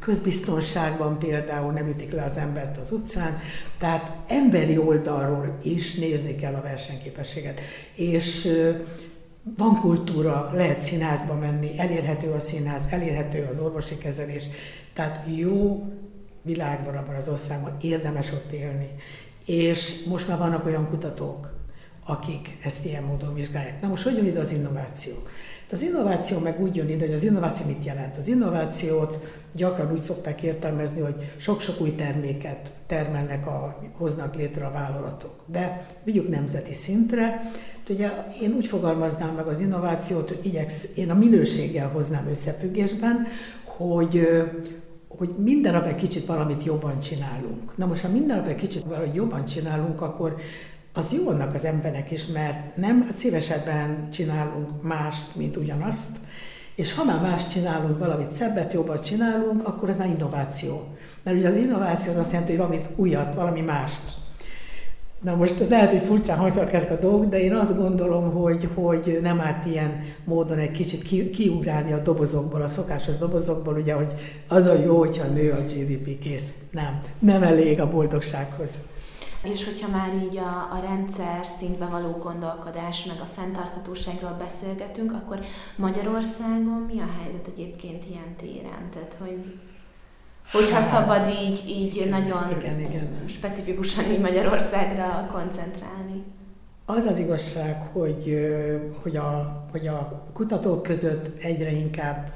közbiztonságban 0.00 1.18
például 1.18 1.72
nem 1.72 1.88
ütik 1.88 2.12
le 2.12 2.22
az 2.22 2.36
embert 2.36 2.78
az 2.78 2.92
utcán, 2.92 3.38
tehát 3.78 4.12
emberi 4.28 4.78
oldalról 4.78 5.56
is 5.62 5.94
nézni 5.94 6.36
kell 6.36 6.54
a 6.54 6.62
versenyképességet. 6.62 7.60
És 7.94 8.48
van 9.42 9.80
kultúra, 9.80 10.50
lehet 10.52 10.80
színházba 10.80 11.34
menni, 11.34 11.78
elérhető 11.78 12.30
a 12.30 12.40
színház, 12.40 12.82
elérhető 12.90 13.48
az 13.52 13.58
orvosi 13.58 13.98
kezelés, 13.98 14.44
tehát 14.94 15.24
jó 15.36 15.84
világban 16.42 16.96
abban 16.96 17.14
az 17.14 17.28
országban 17.28 17.76
érdemes 17.80 18.32
ott 18.32 18.52
élni. 18.52 18.88
És 19.46 20.04
most 20.08 20.28
már 20.28 20.38
vannak 20.38 20.64
olyan 20.64 20.88
kutatók, 20.88 21.58
akik 22.06 22.56
ezt 22.64 22.84
ilyen 22.84 23.02
módon 23.02 23.34
vizsgálják. 23.34 23.80
Na 23.80 23.88
most 23.88 24.02
hogy 24.02 24.16
jön 24.16 24.26
ide 24.26 24.40
az 24.40 24.52
innováció? 24.52 25.14
Az 25.72 25.82
innováció 25.82 26.38
meg 26.38 26.60
úgy 26.60 26.76
jön 26.76 26.88
ide, 26.88 27.06
hogy 27.06 27.14
az 27.14 27.22
innováció 27.22 27.66
mit 27.66 27.84
jelent? 27.84 28.16
Az 28.16 28.28
innovációt 28.28 29.18
gyakran 29.54 29.92
úgy 29.92 30.02
szokták 30.02 30.42
értelmezni, 30.42 31.00
hogy 31.00 31.14
sok-sok 31.36 31.80
új 31.80 31.94
terméket 31.94 32.72
termelnek, 32.86 33.46
a, 33.46 33.78
hoznak 33.96 34.34
létre 34.34 34.66
a 34.66 34.72
vállalatok. 34.72 35.34
De 35.46 35.86
vigyük 36.04 36.28
nemzeti 36.28 36.74
szintre. 36.74 37.50
Ugye 37.88 38.10
én 38.42 38.52
úgy 38.56 38.66
fogalmaznám 38.66 39.34
meg 39.34 39.46
az 39.46 39.60
innovációt, 39.60 40.28
hogy 40.28 40.40
igyeksz, 40.42 40.88
én 40.96 41.10
a 41.10 41.14
minőséggel 41.14 41.88
hoznám 41.88 42.26
összefüggésben, 42.30 43.26
hogy 43.76 44.28
hogy 45.18 45.34
minden 45.38 45.72
nap 45.72 45.86
egy 45.86 45.96
kicsit 45.96 46.26
valamit 46.26 46.64
jobban 46.64 47.00
csinálunk. 47.00 47.76
Na 47.76 47.86
most, 47.86 48.02
ha 48.02 48.08
minden 48.08 48.36
nap 48.36 48.46
egy 48.46 48.56
kicsit 48.56 48.84
valahogy 48.84 49.14
jobban 49.14 49.44
csinálunk, 49.44 50.02
akkor 50.02 50.36
az 50.92 51.12
jó 51.12 51.28
annak 51.28 51.54
az 51.54 51.64
embernek 51.64 52.10
is, 52.10 52.26
mert 52.26 52.76
nem 52.76 53.08
szívesebben 53.16 54.10
csinálunk 54.10 54.82
mást, 54.82 55.36
mint 55.36 55.56
ugyanazt, 55.56 56.08
és 56.74 56.94
ha 56.94 57.04
már 57.04 57.20
más 57.20 57.48
csinálunk, 57.48 57.98
valamit 57.98 58.32
szebbet, 58.32 58.72
jobbat 58.72 59.04
csinálunk, 59.04 59.66
akkor 59.68 59.88
ez 59.88 59.96
már 59.96 60.08
innováció. 60.08 60.86
Mert 61.22 61.36
ugye 61.36 61.48
az 61.48 61.56
innováció 61.56 62.12
az 62.12 62.18
azt 62.18 62.30
jelenti, 62.30 62.56
hogy 62.56 62.60
valamit 62.60 62.88
újat, 62.96 63.34
valami 63.34 63.60
mást. 63.60 64.18
Na 65.20 65.34
most 65.34 65.60
ez 65.60 65.68
lehet, 65.68 65.90
hogy 65.90 66.06
furcsán 66.06 66.38
hangzanak 66.38 66.72
ezek 66.72 66.90
a 66.90 67.00
dolgok, 67.00 67.30
de 67.30 67.40
én 67.40 67.54
azt 67.54 67.76
gondolom, 67.76 68.32
hogy, 68.32 68.68
hogy 68.74 69.18
nem 69.22 69.40
árt 69.40 69.66
ilyen 69.66 70.04
módon 70.24 70.58
egy 70.58 70.70
kicsit 70.70 71.02
ki, 71.02 71.30
kiugrálni 71.30 71.92
a 71.92 72.02
dobozokból, 72.02 72.62
a 72.62 72.68
szokásos 72.68 73.16
dobozokból, 73.16 73.74
ugye, 73.74 73.94
hogy 73.94 74.14
az 74.48 74.66
a 74.66 74.74
jó, 74.74 74.98
hogyha 74.98 75.26
nő 75.26 75.50
a 75.50 75.62
GDP 75.62 76.18
kész. 76.18 76.48
Nem, 76.70 77.00
nem 77.18 77.42
elég 77.42 77.80
a 77.80 77.90
boldogsághoz. 77.90 78.70
És 79.42 79.64
hogyha 79.64 79.88
már 79.88 80.14
így 80.14 80.36
a, 80.36 80.68
a 80.72 80.80
rendszer 80.80 81.46
szintben 81.46 81.90
való 81.90 82.10
gondolkodás, 82.10 83.04
meg 83.04 83.20
a 83.20 83.24
fenntarthatóságról 83.24 84.36
beszélgetünk, 84.38 85.12
akkor 85.12 85.40
Magyarországon 85.76 86.90
mi 86.92 87.00
a 87.00 87.08
helyzet 87.20 87.46
egyébként 87.46 88.04
ilyen 88.08 88.36
téren? 88.36 88.88
Tehát, 88.90 89.16
hogy 89.20 89.58
Hogyha 90.52 90.80
hát, 90.80 90.88
szabad 90.88 91.28
így, 91.28 91.64
így 91.68 91.96
igen, 91.96 92.08
nagyon 92.08 92.50
igen, 92.58 92.80
igen. 92.80 93.24
specifikusan 93.28 94.10
így 94.10 94.20
Magyarországra 94.20 95.26
koncentrálni. 95.32 96.24
Az 96.84 97.04
az 97.04 97.18
igazság, 97.18 97.88
hogy, 97.92 98.36
hogy, 99.02 99.16
a, 99.16 99.62
hogy 99.70 99.86
a 99.86 100.22
kutatók 100.32 100.82
között 100.82 101.40
egyre 101.40 101.70
inkább 101.72 102.32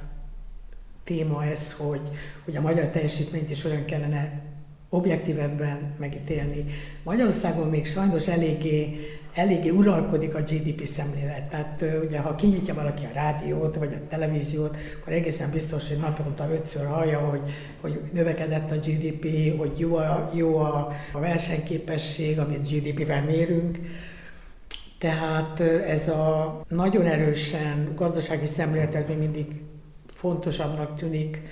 téma 1.05 1.45
ez, 1.45 1.73
hogy, 1.73 2.01
hogy 2.45 2.57
a 2.57 2.61
magyar 2.61 2.87
teljesítményt 2.87 3.51
is 3.51 3.65
olyan 3.65 3.85
kellene 3.85 4.43
objektívebben 4.95 5.95
megítélni. 5.99 6.65
Magyarországon 7.03 7.69
még 7.69 7.87
sajnos 7.87 8.29
eléggé, 8.29 9.01
eléggé 9.35 9.69
uralkodik 9.69 10.35
a 10.35 10.41
GDP 10.41 10.85
szemlélet. 10.85 11.43
Tehát 11.43 11.85
ugye, 12.07 12.19
ha 12.19 12.35
kinyitja 12.35 12.75
valaki 12.75 13.05
a 13.05 13.15
rádiót 13.15 13.77
vagy 13.77 13.93
a 13.93 14.09
televíziót, 14.09 14.77
akkor 15.01 15.13
egészen 15.13 15.51
biztos, 15.51 15.89
hogy 15.89 15.99
naponta 15.99 16.49
ötször 16.53 16.87
hallja, 16.87 17.19
hogy, 17.19 17.41
hogy 17.81 18.01
növekedett 18.13 18.71
a 18.71 18.75
GDP, 18.75 19.57
hogy 19.59 19.79
jó 19.79 19.97
a, 19.97 20.31
jó 20.35 20.57
a, 20.59 20.93
a 21.13 21.21
versenyképesség, 21.21 22.39
amit 22.39 22.71
GDP-vel 22.71 23.25
mérünk. 23.25 23.79
Tehát 24.99 25.61
ez 25.89 26.09
a 26.09 26.61
nagyon 26.69 27.07
erősen 27.07 27.93
gazdasági 27.95 28.47
szemlélet, 28.47 28.95
ez 28.95 29.05
még 29.09 29.19
mindig 29.19 29.47
fontosabbnak 30.15 30.97
tűnik, 30.97 31.43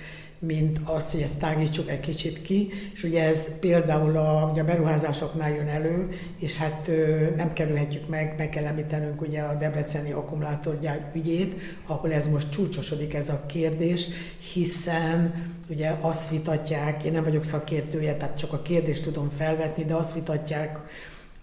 mint 0.45 0.79
azt, 0.83 1.11
hogy 1.11 1.21
ezt 1.21 1.39
tágítsuk 1.39 1.89
egy 1.89 1.99
kicsit 1.99 2.41
ki, 2.41 2.69
és 2.93 3.03
ugye 3.03 3.23
ez 3.23 3.59
például 3.59 4.17
a, 4.17 4.49
ugye 4.51 4.61
a 4.61 4.65
beruházásoknál 4.65 5.49
jön 5.49 5.67
elő, 5.67 6.09
és 6.39 6.57
hát 6.57 6.89
nem 7.35 7.53
kerülhetjük 7.53 8.07
meg, 8.07 8.35
meg 8.37 8.49
kell 8.49 8.65
említenünk 8.65 9.21
ugye 9.21 9.41
a 9.41 9.57
Debreceni 9.57 10.11
akkumulátorgyár 10.11 11.11
ügyét, 11.15 11.53
ahol 11.85 12.13
ez 12.13 12.29
most 12.29 12.51
csúcsosodik 12.51 13.13
ez 13.13 13.29
a 13.29 13.45
kérdés, 13.45 14.07
hiszen 14.53 15.33
ugye 15.69 15.95
azt 16.01 16.29
vitatják, 16.29 17.03
én 17.03 17.11
nem 17.11 17.23
vagyok 17.23 17.43
szakértője, 17.43 18.15
tehát 18.15 18.37
csak 18.37 18.53
a 18.53 18.61
kérdést 18.61 19.03
tudom 19.03 19.29
felvetni, 19.29 19.83
de 19.83 19.93
azt 19.93 20.13
vitatják 20.13 20.79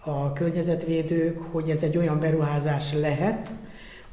a 0.03 0.33
környezetvédők, 0.33 1.39
hogy 1.51 1.69
ez 1.69 1.83
egy 1.83 1.97
olyan 1.97 2.19
beruházás 2.19 2.93
lehet, 2.93 3.51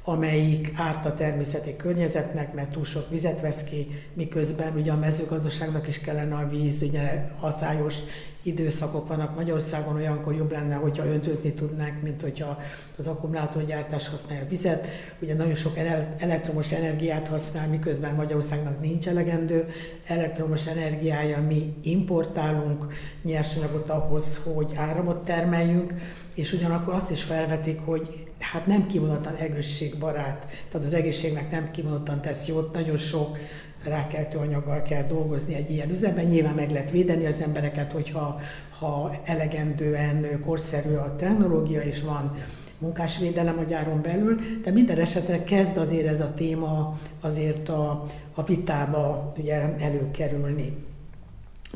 amelyik 0.08 0.72
árt 0.76 1.06
a 1.06 1.14
természeti 1.14 1.76
környezetnek, 1.76 2.54
mert 2.54 2.70
túl 2.70 2.84
sok 2.84 3.08
vizet 3.10 3.40
vesz 3.40 3.64
ki, 3.64 3.86
miközben 4.14 4.76
ugye 4.76 4.92
a 4.92 4.96
mezőgazdaságnak 4.96 5.88
is 5.88 6.00
kellene 6.00 6.34
a 6.34 6.48
víz, 6.48 6.82
ugye 6.82 7.28
aszályos 7.40 7.94
időszakok 8.42 9.08
vannak. 9.08 9.36
Magyarországon, 9.36 9.94
olyankor 9.94 10.34
jobb 10.34 10.52
lenne, 10.52 10.74
hogyha 10.74 11.06
öntözni 11.06 11.52
tudnánk, 11.52 12.02
mint 12.02 12.22
hogyha 12.22 12.58
az 12.96 13.06
akkumulátorgyártás 13.06 14.08
használja 14.08 14.46
vizet. 14.48 14.86
Ugye 15.20 15.34
nagyon 15.34 15.54
sok 15.54 15.76
elektromos 16.18 16.72
energiát 16.72 17.28
használ, 17.28 17.68
miközben 17.68 18.14
Magyarországnak 18.14 18.80
nincs 18.80 19.08
elegendő 19.08 19.68
elektromos 20.06 20.66
energiája, 20.66 21.40
mi 21.40 21.74
importálunk 21.82 22.86
nyersanyagot 23.22 23.90
ahhoz, 23.90 24.40
hogy 24.44 24.72
áramot 24.76 25.24
termeljünk, 25.24 25.94
és 26.34 26.52
ugyanakkor 26.52 26.94
azt 26.94 27.10
is 27.10 27.22
felvetik, 27.22 27.80
hogy 27.80 28.08
hát 28.38 28.66
nem 28.66 28.86
kimondottan 28.86 29.34
egészségbarát, 29.34 30.46
tehát 30.70 30.86
az 30.86 30.94
egészségnek 30.94 31.50
nem 31.50 31.70
kimondottan 31.70 32.20
tesz 32.20 32.46
jót, 32.46 32.72
nagyon 32.72 32.96
sok 32.96 33.38
rákeltő 33.84 34.38
anyaggal 34.38 34.82
kell 34.82 35.02
dolgozni 35.02 35.54
egy 35.54 35.70
ilyen 35.70 35.90
üzemben. 35.90 36.24
Nyilván 36.24 36.54
meg 36.54 36.70
lehet 36.70 36.90
védeni 36.90 37.26
az 37.26 37.40
embereket, 37.40 37.92
hogyha 37.92 38.40
ha 38.78 39.10
elegendően 39.24 40.42
korszerű 40.44 40.94
a 40.94 41.16
technológia, 41.16 41.80
és 41.80 42.02
van 42.02 42.36
munkásvédelem 42.78 43.58
a 43.58 43.62
gyáron 43.62 44.02
belül, 44.02 44.40
de 44.62 44.70
minden 44.70 44.98
esetre 44.98 45.44
kezd 45.44 45.76
azért 45.76 46.06
ez 46.06 46.20
a 46.20 46.34
téma 46.34 46.98
azért 47.20 47.68
a, 47.68 48.06
a 48.34 48.42
vitába 48.42 49.32
ugye 49.38 49.76
előkerülni. 49.78 50.84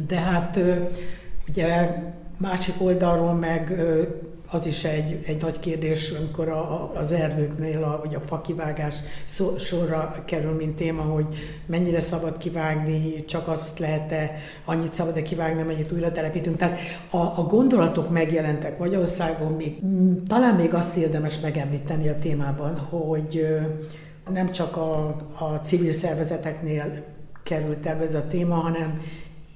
De 0.06 0.16
hát 0.16 0.58
ugye 1.48 1.96
másik 2.38 2.74
oldalról 2.78 3.32
meg 3.32 3.80
az 4.52 4.66
is 4.66 4.84
egy, 4.84 5.18
egy 5.26 5.40
nagy 5.40 5.60
kérdés, 5.60 6.10
amikor 6.10 6.48
a, 6.48 6.60
a, 6.60 6.92
az 6.94 7.12
erdőknél 7.12 7.82
a, 7.82 8.00
vagy 8.04 8.14
a 8.14 8.20
fakivágás 8.20 8.94
szó, 9.28 9.58
sorra 9.58 10.22
kerül, 10.26 10.52
mint 10.52 10.76
téma, 10.76 11.02
hogy 11.02 11.26
mennyire 11.66 12.00
szabad 12.00 12.38
kivágni, 12.38 13.24
csak 13.24 13.48
azt 13.48 13.78
lehet-e, 13.78 14.30
annyit 14.64 14.94
szabad-e 14.94 15.22
kivágni, 15.22 15.62
amennyit 15.62 15.92
újra 15.92 16.12
telepítünk. 16.12 16.56
Tehát 16.56 16.78
a, 17.10 17.16
a 17.16 17.46
gondolatok 17.50 18.10
megjelentek 18.10 18.78
Magyarországon, 18.78 19.52
még, 19.52 19.78
talán 20.28 20.54
még 20.54 20.74
azt 20.74 20.96
érdemes 20.96 21.40
megemlíteni 21.40 22.08
a 22.08 22.18
témában, 22.18 22.76
hogy 22.76 23.46
nem 24.32 24.52
csak 24.52 24.76
a, 24.76 25.06
a 25.38 25.60
civil 25.64 25.92
szervezeteknél 25.92 27.04
került 27.42 27.86
el 27.86 28.02
ez 28.02 28.14
a 28.14 28.26
téma, 28.28 28.54
hanem 28.54 29.00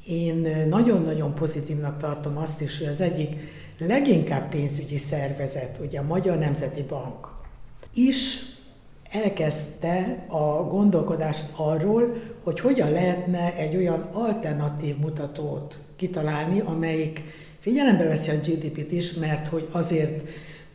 én 0.06 0.66
nagyon-nagyon 0.68 1.34
pozitívnak 1.34 1.98
tartom 1.98 2.36
azt 2.36 2.60
is, 2.60 2.78
hogy 2.78 2.86
az 2.86 3.00
egyik 3.00 3.36
leginkább 3.78 4.48
pénzügyi 4.48 4.98
szervezet, 4.98 5.78
ugye 5.80 5.98
a 5.98 6.06
Magyar 6.06 6.38
Nemzeti 6.38 6.82
Bank 6.82 7.28
is 7.94 8.40
elkezdte 9.10 10.24
a 10.28 10.62
gondolkodást 10.62 11.46
arról, 11.56 12.16
hogy 12.42 12.60
hogyan 12.60 12.90
lehetne 12.90 13.54
egy 13.56 13.76
olyan 13.76 14.08
alternatív 14.12 14.96
mutatót 14.96 15.78
kitalálni, 15.96 16.60
amelyik 16.60 17.22
figyelembe 17.60 18.04
veszi 18.04 18.30
a 18.30 18.34
GDP-t 18.34 18.92
is, 18.92 19.12
mert 19.12 19.48
hogy 19.48 19.68
azért 19.70 20.28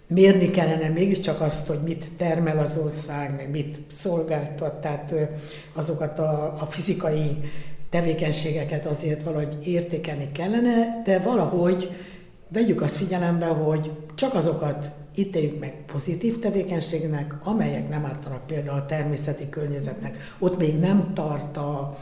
mérni 0.08 0.52
kellene 0.52 0.90
mégiscsak 0.90 1.42
azt, 1.42 1.68
hogy 1.68 1.80
mit 1.84 2.06
termel 2.18 2.58
az 2.58 2.78
ország, 2.84 3.36
meg 3.36 3.50
mit 3.50 3.78
szolgáltat, 3.92 4.82
tehát 4.82 5.14
azokat 5.74 6.20
a, 6.20 6.44
a 6.60 6.66
fizikai 6.70 7.52
tevékenységeket 7.90 8.86
azért 8.86 9.24
valahogy 9.24 9.68
értékelni 9.68 10.32
kellene, 10.32 11.02
de 11.06 11.20
valahogy 11.20 11.90
vegyük 12.54 12.82
azt 12.82 12.96
figyelembe, 12.96 13.46
hogy 13.46 13.92
csak 14.16 14.34
azokat 14.34 14.90
ítéljük 15.16 15.60
meg 15.60 15.76
pozitív 15.86 16.40
tevékenységnek, 16.40 17.36
amelyek 17.44 17.90
nem 17.90 18.06
ártanak 18.06 18.48
például 18.48 18.78
a 18.78 18.86
természeti 18.86 19.50
környezetnek. 19.50 20.18
Ott 20.40 20.58
még 20.58 20.80
nem 20.80 21.14
tart 21.14 21.58
a, 21.58 22.00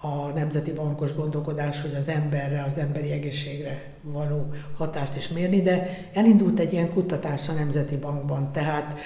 a 0.00 0.26
nemzeti 0.34 0.72
bankos 0.72 1.14
gondolkodás, 1.14 1.82
hogy 1.82 1.94
az 1.94 2.08
emberre, 2.08 2.66
az 2.70 2.78
emberi 2.78 3.10
egészségre 3.10 3.82
való 4.02 4.50
hatást 4.76 5.16
is 5.16 5.28
mérni, 5.28 5.62
de 5.62 6.08
elindult 6.12 6.58
egy 6.58 6.72
ilyen 6.72 6.92
kutatás 6.92 7.48
a 7.48 7.52
Nemzeti 7.52 7.96
Bankban, 7.96 8.52
tehát 8.52 8.98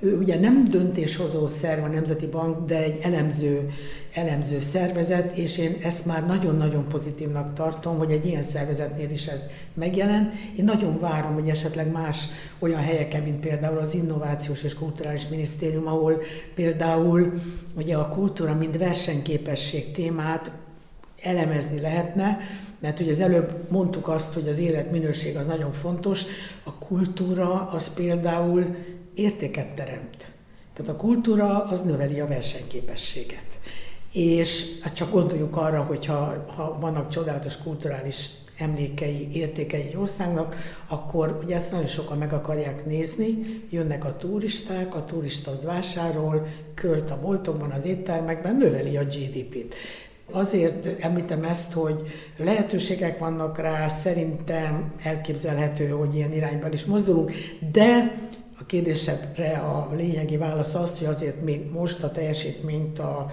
ő 0.00 0.18
ugye 0.18 0.40
nem 0.40 0.68
döntéshozó 0.70 1.46
szerv 1.46 1.84
a 1.84 1.88
Nemzeti 1.88 2.26
Bank, 2.26 2.66
de 2.66 2.82
egy 2.82 2.98
elemző, 3.02 3.70
elemző 4.14 4.60
szervezet, 4.60 5.36
és 5.36 5.58
én 5.58 5.76
ezt 5.82 6.06
már 6.06 6.26
nagyon-nagyon 6.26 6.88
pozitívnak 6.88 7.54
tartom, 7.54 7.98
hogy 7.98 8.10
egy 8.10 8.26
ilyen 8.26 8.42
szervezetnél 8.42 9.10
is 9.10 9.26
ez 9.26 9.40
megjelen. 9.74 10.32
Én 10.56 10.64
nagyon 10.64 11.00
várom, 11.00 11.34
hogy 11.34 11.48
esetleg 11.48 11.92
más 11.92 12.26
olyan 12.58 12.80
helyeken, 12.80 13.22
mint 13.22 13.40
például 13.40 13.78
az 13.78 13.94
Innovációs 13.94 14.62
és 14.62 14.74
Kulturális 14.74 15.28
Minisztérium, 15.28 15.86
ahol 15.86 16.22
például 16.54 17.40
ugye 17.76 17.96
a 17.96 18.08
kultúra, 18.08 18.54
mint 18.54 18.76
versenyképesség 18.76 19.92
témát 19.92 20.52
elemezni 21.22 21.80
lehetne, 21.80 22.38
mert 22.80 23.00
ugye 23.00 23.10
az 23.10 23.20
előbb 23.20 23.70
mondtuk 23.70 24.08
azt, 24.08 24.32
hogy 24.32 24.48
az 24.48 24.58
életminőség 24.58 25.36
az 25.36 25.46
nagyon 25.46 25.72
fontos, 25.72 26.22
a 26.62 26.74
kultúra 26.74 27.70
az 27.70 27.94
például 27.94 28.76
értéket 29.14 29.74
teremt. 29.74 30.30
Tehát 30.72 30.90
a 30.92 30.96
kultúra 30.96 31.64
az 31.64 31.82
növeli 31.82 32.20
a 32.20 32.26
versenyképességet. 32.26 33.44
És 34.12 34.78
hát 34.80 34.94
csak 34.94 35.10
gondoljuk 35.10 35.56
arra, 35.56 35.82
hogy 35.82 36.06
ha, 36.06 36.44
ha 36.56 36.78
vannak 36.80 37.08
csodálatos 37.08 37.56
kulturális 37.56 38.28
emlékei, 38.60 39.28
értékei 39.32 39.80
egy 39.80 39.96
országnak, 39.96 40.56
akkor 40.88 41.40
ugye 41.44 41.56
ezt 41.56 41.70
nagyon 41.70 41.86
sokan 41.86 42.18
meg 42.18 42.32
akarják 42.32 42.86
nézni, 42.86 43.62
jönnek 43.70 44.04
a 44.04 44.16
turisták, 44.16 44.94
a 44.94 45.04
turista 45.04 45.50
az 45.50 45.64
vásárol, 45.64 46.46
költ 46.74 47.10
a 47.10 47.20
boltokban, 47.20 47.70
az 47.70 47.84
éttermekben, 47.84 48.56
növeli 48.56 48.96
a 48.96 49.04
GDP-t. 49.04 49.74
Azért 50.32 51.02
említem 51.02 51.44
ezt, 51.44 51.72
hogy 51.72 52.02
lehetőségek 52.36 53.18
vannak 53.18 53.58
rá, 53.58 53.88
szerintem 53.88 54.92
elképzelhető, 55.02 55.88
hogy 55.88 56.14
ilyen 56.14 56.32
irányban 56.32 56.72
is 56.72 56.84
mozdulunk, 56.84 57.32
de 57.72 58.18
a 58.60 58.66
kérdésedre 58.66 59.50
a 59.50 59.94
lényegi 59.96 60.36
válasz 60.36 60.74
az, 60.74 60.98
hogy 60.98 61.06
azért 61.06 61.42
még 61.42 61.70
most 61.72 62.02
a 62.02 62.12
teljesítményt 62.12 62.98
a 62.98 63.30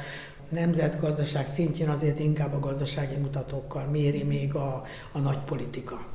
nemzetgazdaság 0.49 1.45
szintjén 1.45 1.89
azért 1.89 2.19
inkább 2.19 2.53
a 2.53 2.59
gazdasági 2.59 3.15
mutatókkal 3.15 3.85
méri 3.85 4.23
még 4.23 4.55
a, 4.55 4.83
a 5.11 5.19
nagy 5.19 5.39
politika. 5.39 6.05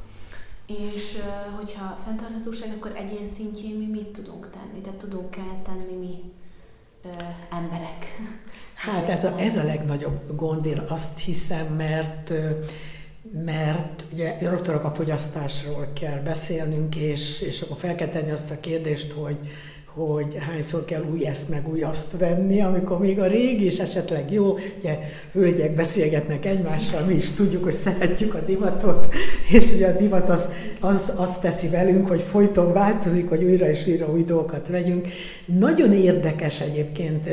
És 0.66 1.18
hogyha 1.56 1.98
fenntarthatóság, 2.04 2.72
akkor 2.76 2.92
egyén 2.96 3.26
szintjén 3.36 3.76
mi 3.76 3.86
mit 3.86 4.08
tudunk 4.08 4.50
tenni? 4.50 4.80
Tehát 4.80 4.98
tudunk-e 4.98 5.60
tenni 5.64 5.96
mi 5.98 6.18
ö, 7.04 7.08
emberek? 7.50 8.06
Hát 8.74 9.08
ez 9.08 9.24
a, 9.24 9.38
ez 9.38 9.56
a 9.56 9.62
legnagyobb 9.62 10.36
gond, 10.36 10.64
én 10.64 10.78
azt 10.88 11.18
hiszem, 11.18 11.66
mert 11.66 12.32
mert 13.44 14.04
ugye 14.12 14.38
rögtön 14.40 14.76
a 14.76 14.94
fogyasztásról 14.94 15.88
kell 15.92 16.18
beszélnünk, 16.18 16.96
és, 16.96 17.40
és 17.40 17.60
akkor 17.60 17.76
fel 17.78 17.94
kell 17.94 18.08
tenni 18.08 18.30
azt 18.30 18.50
a 18.50 18.60
kérdést, 18.60 19.12
hogy, 19.12 19.38
hogy 19.94 20.38
hányszor 20.50 20.84
kell 20.84 21.04
új 21.12 21.26
ezt 21.26 21.48
meg 21.48 21.68
új 21.68 21.82
azt 21.82 22.18
venni, 22.18 22.60
amikor 22.60 22.98
még 22.98 23.18
a 23.18 23.26
régi 23.26 23.66
is 23.66 23.78
esetleg 23.78 24.32
jó, 24.32 24.58
ugye 24.78 24.98
hölgyek 25.32 25.74
beszélgetnek 25.74 26.44
egymással, 26.44 27.04
mi 27.04 27.14
is 27.14 27.32
tudjuk, 27.32 27.62
hogy 27.62 27.72
szeretjük 27.72 28.34
a 28.34 28.40
divatot, 28.40 29.14
és 29.56 29.72
ugye 29.74 29.88
a 29.88 29.96
divat 29.96 30.28
az, 30.28 30.48
az, 30.80 31.12
az 31.16 31.38
teszi 31.38 31.68
velünk, 31.68 32.08
hogy 32.08 32.20
folyton 32.20 32.72
változik, 32.72 33.28
hogy 33.28 33.44
újra 33.44 33.70
és 33.70 33.86
újra 33.86 34.12
új 34.12 34.24
dolgokat 34.24 34.68
vegyünk. 34.68 35.06
Nagyon 35.44 35.92
érdekes 35.92 36.60
egyébként 36.60 37.28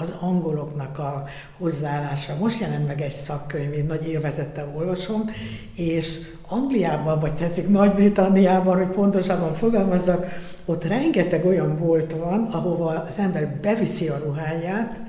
az 0.00 0.12
angoloknak 0.20 0.98
a 0.98 1.24
hozzáállása. 1.58 2.36
Most 2.40 2.60
jelent 2.60 2.86
meg 2.86 3.00
egy 3.00 3.12
szakkönyv, 3.12 3.72
én 3.72 3.86
nagy 3.86 4.08
élvezettel 4.08 4.72
olvasom, 4.76 5.30
és 5.76 6.20
Angliában, 6.48 7.20
vagy 7.20 7.34
tetszik 7.34 7.68
Nagy-Britanniában, 7.68 8.76
hogy 8.76 8.94
pontosabban 8.94 9.54
fogalmazzak, 9.54 10.26
ott 10.64 10.84
rengeteg 10.84 11.46
olyan 11.46 11.78
bolt 11.78 12.12
van, 12.12 12.48
ahova 12.52 12.88
az 12.88 13.18
ember 13.18 13.58
beviszi 13.62 14.08
a 14.08 14.20
ruháját, 14.24 15.00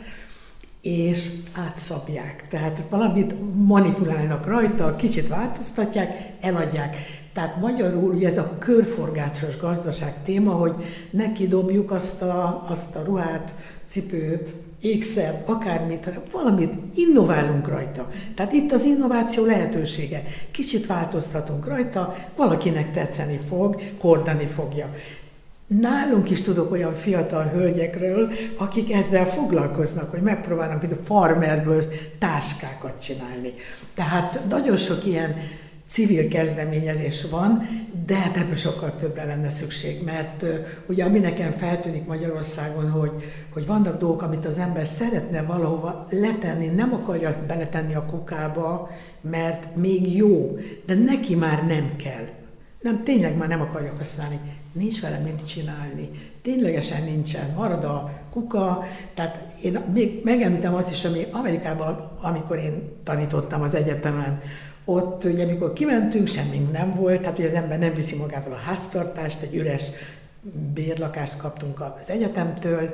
és 0.82 1.30
átszabják. 1.54 2.48
Tehát 2.50 2.82
valamit 2.90 3.34
manipulálnak 3.56 4.46
rajta, 4.46 4.96
kicsit 4.96 5.28
változtatják, 5.28 6.34
eladják. 6.42 6.96
Tehát 7.34 7.60
magyarul 7.60 8.14
ugye 8.14 8.28
ez 8.28 8.38
a 8.38 8.56
körforgásos 8.60 9.58
gazdaság 9.58 10.24
téma, 10.24 10.52
hogy 10.52 10.74
neki 11.10 11.48
dobjuk 11.48 11.92
azt 11.92 12.22
a, 12.22 12.66
azt 12.70 12.96
a 12.96 13.04
ruhát, 13.04 13.56
cipőt, 13.88 14.54
ékszert, 14.82 15.50
akármit, 15.50 16.04
hanem 16.04 16.22
valamit 16.32 16.74
innoválunk 16.96 17.68
rajta. 17.68 18.12
Tehát 18.36 18.54
itt 18.54 18.72
az 18.72 18.86
innováció 18.86 19.46
lehetősége. 19.46 20.24
Kicsit 20.52 20.86
változtatunk 20.86 21.68
rajta, 21.68 22.16
valakinek 22.36 22.94
tetszeni 22.94 23.40
fog, 23.48 23.82
kordani 24.00 24.46
fogja. 24.46 24.96
Nálunk 25.68 26.30
is 26.30 26.42
tudok 26.42 26.72
olyan 26.72 26.94
fiatal 26.94 27.44
hölgyekről, 27.44 28.32
akik 28.58 28.94
ezzel 28.94 29.26
foglalkoznak, 29.26 30.12
hogy 30.12 30.22
megpróbálnak 30.22 30.80
például 30.80 31.04
farmerből 31.04 31.84
táskákat 32.20 33.02
csinálni. 33.02 33.54
Tehát 33.96 34.40
nagyon 34.50 34.78
sok 34.78 35.06
ilyen 35.06 35.36
civil 35.90 36.28
kezdeményezés 36.28 37.26
van, 37.30 37.70
de 38.06 38.16
hát 38.16 38.38
ebből 38.38 38.56
sokkal 38.56 38.96
többre 38.96 39.26
lenne 39.26 39.50
szükség, 39.50 40.04
mert 40.04 40.46
ugye 40.88 41.04
ami 41.04 41.20
nekem 41.20 41.52
feltűnik 41.52 42.06
Magyarországon, 42.06 42.90
hogy, 42.90 43.12
hogy 43.50 43.66
vannak 43.66 44.00
dolgok, 44.00 44.22
amit 44.22 44.46
az 44.46 44.58
ember 44.58 44.88
szeretne 44.88 45.42
valahova 45.42 46.08
letenni, 46.10 46.68
nem 46.68 46.94
akarja 46.94 47.44
beletenni 47.48 47.96
a 47.96 48.06
kukába, 48.06 48.90
mert 49.22 49.76
még 49.76 50.16
jó, 50.16 50.58
de 50.86 50.94
neki 50.94 51.36
már 51.36 51.66
nem 51.66 51.96
kell. 51.96 52.28
Nem, 52.82 53.04
tényleg 53.04 53.38
már 53.38 53.48
nem 53.48 53.62
akarja 53.62 53.94
használni 53.98 54.40
nincs 54.76 55.02
vele 55.02 55.18
mit 55.18 55.48
csinálni. 55.48 56.10
Ténylegesen 56.42 57.04
nincsen, 57.04 57.54
marad 57.56 57.84
a 57.84 58.12
kuka, 58.32 58.84
tehát 59.14 59.48
én 59.62 59.80
még 59.94 60.22
megemlítem 60.24 60.76
azt 60.76 60.92
is, 60.92 61.06
ami 61.06 61.26
Amerikában, 61.32 62.12
amikor 62.22 62.58
én 62.58 62.82
tanítottam 63.04 63.62
az 63.62 63.76
egyetemen, 63.76 64.42
ott 64.86 65.24
ugye 65.24 65.44
amikor 65.44 65.74
kimentünk, 65.74 66.28
semmi 66.28 66.58
nem 66.72 66.96
volt, 66.96 67.22
tehát 67.22 67.40
ugye 67.40 67.48
az 67.48 67.54
ember 67.54 67.80
nem 67.80 67.94
viszi 67.94 68.16
magával 68.16 68.54
a 68.54 68.66
háztartást, 68.66 69.42
egy 69.42 69.56
üres 69.56 69.84
bérlakást 70.74 71.38
kaptunk 71.38 71.82
az 71.82 72.10
egyetemtől, 72.10 72.90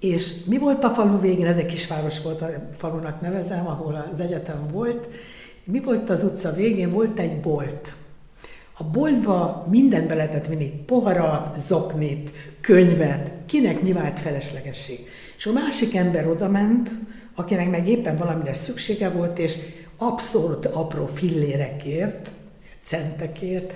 és 0.00 0.44
mi 0.44 0.58
volt 0.58 0.84
a 0.84 0.90
falu 0.90 1.20
végén, 1.20 1.46
ez 1.46 1.56
egy 1.56 1.66
kisváros 1.66 2.22
volt, 2.22 2.42
a 2.42 2.48
falunak 2.76 3.20
nevezem, 3.20 3.66
ahol 3.66 4.08
az 4.12 4.20
egyetem 4.20 4.68
volt, 4.72 5.08
mi 5.64 5.80
volt 5.80 6.10
az 6.10 6.24
utca 6.24 6.52
végén? 6.52 6.90
Volt 6.90 7.18
egy 7.18 7.40
bolt. 7.40 7.94
A 8.78 8.84
boltba 8.84 9.66
mindent 9.70 10.08
be 10.08 10.14
lehetett 10.14 10.46
vinni, 10.46 10.70
poharat, 10.86 11.56
zoknit, 11.68 12.30
könyvet, 12.60 13.30
kinek 13.46 13.80
mi 13.82 13.92
vált 13.92 14.18
feleslegesség. 14.18 14.98
És 15.36 15.46
a 15.46 15.52
másik 15.52 15.94
ember 15.94 16.28
odament, 16.28 16.90
akinek 17.34 17.70
meg 17.70 17.88
éppen 17.88 18.16
valamire 18.16 18.54
szüksége 18.54 19.08
volt, 19.08 19.38
és 19.38 19.54
abszolút 20.02 20.66
apró 20.66 21.06
fillérekért, 21.06 22.30
centekért 22.84 23.72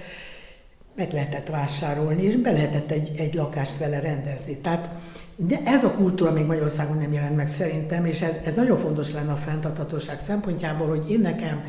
meg 0.96 1.12
lehetett 1.12 1.48
vásárolni, 1.48 2.22
és 2.22 2.37
be 2.37 2.52
lehetett 2.52 2.90
egy, 2.90 3.10
egy 3.18 3.34
lakást 3.34 3.78
vele 3.78 4.00
rendezni. 4.00 4.56
Tehát 4.56 4.88
de 5.37 5.60
ez 5.64 5.84
a 5.84 5.90
kultúra 5.90 6.32
még 6.32 6.46
Magyarországon 6.46 6.96
nem 6.96 7.12
jelent 7.12 7.37
meg 7.37 7.48
szerintem, 7.48 8.04
és 8.04 8.20
ez, 8.20 8.34
ez 8.44 8.54
nagyon 8.54 8.78
fontos 8.78 9.12
lenne 9.12 9.32
a 9.32 9.37
fenntarthatóság 9.37 10.20
szempontjából, 10.20 10.88
hogy 10.88 11.10
én 11.10 11.20
nekem 11.20 11.64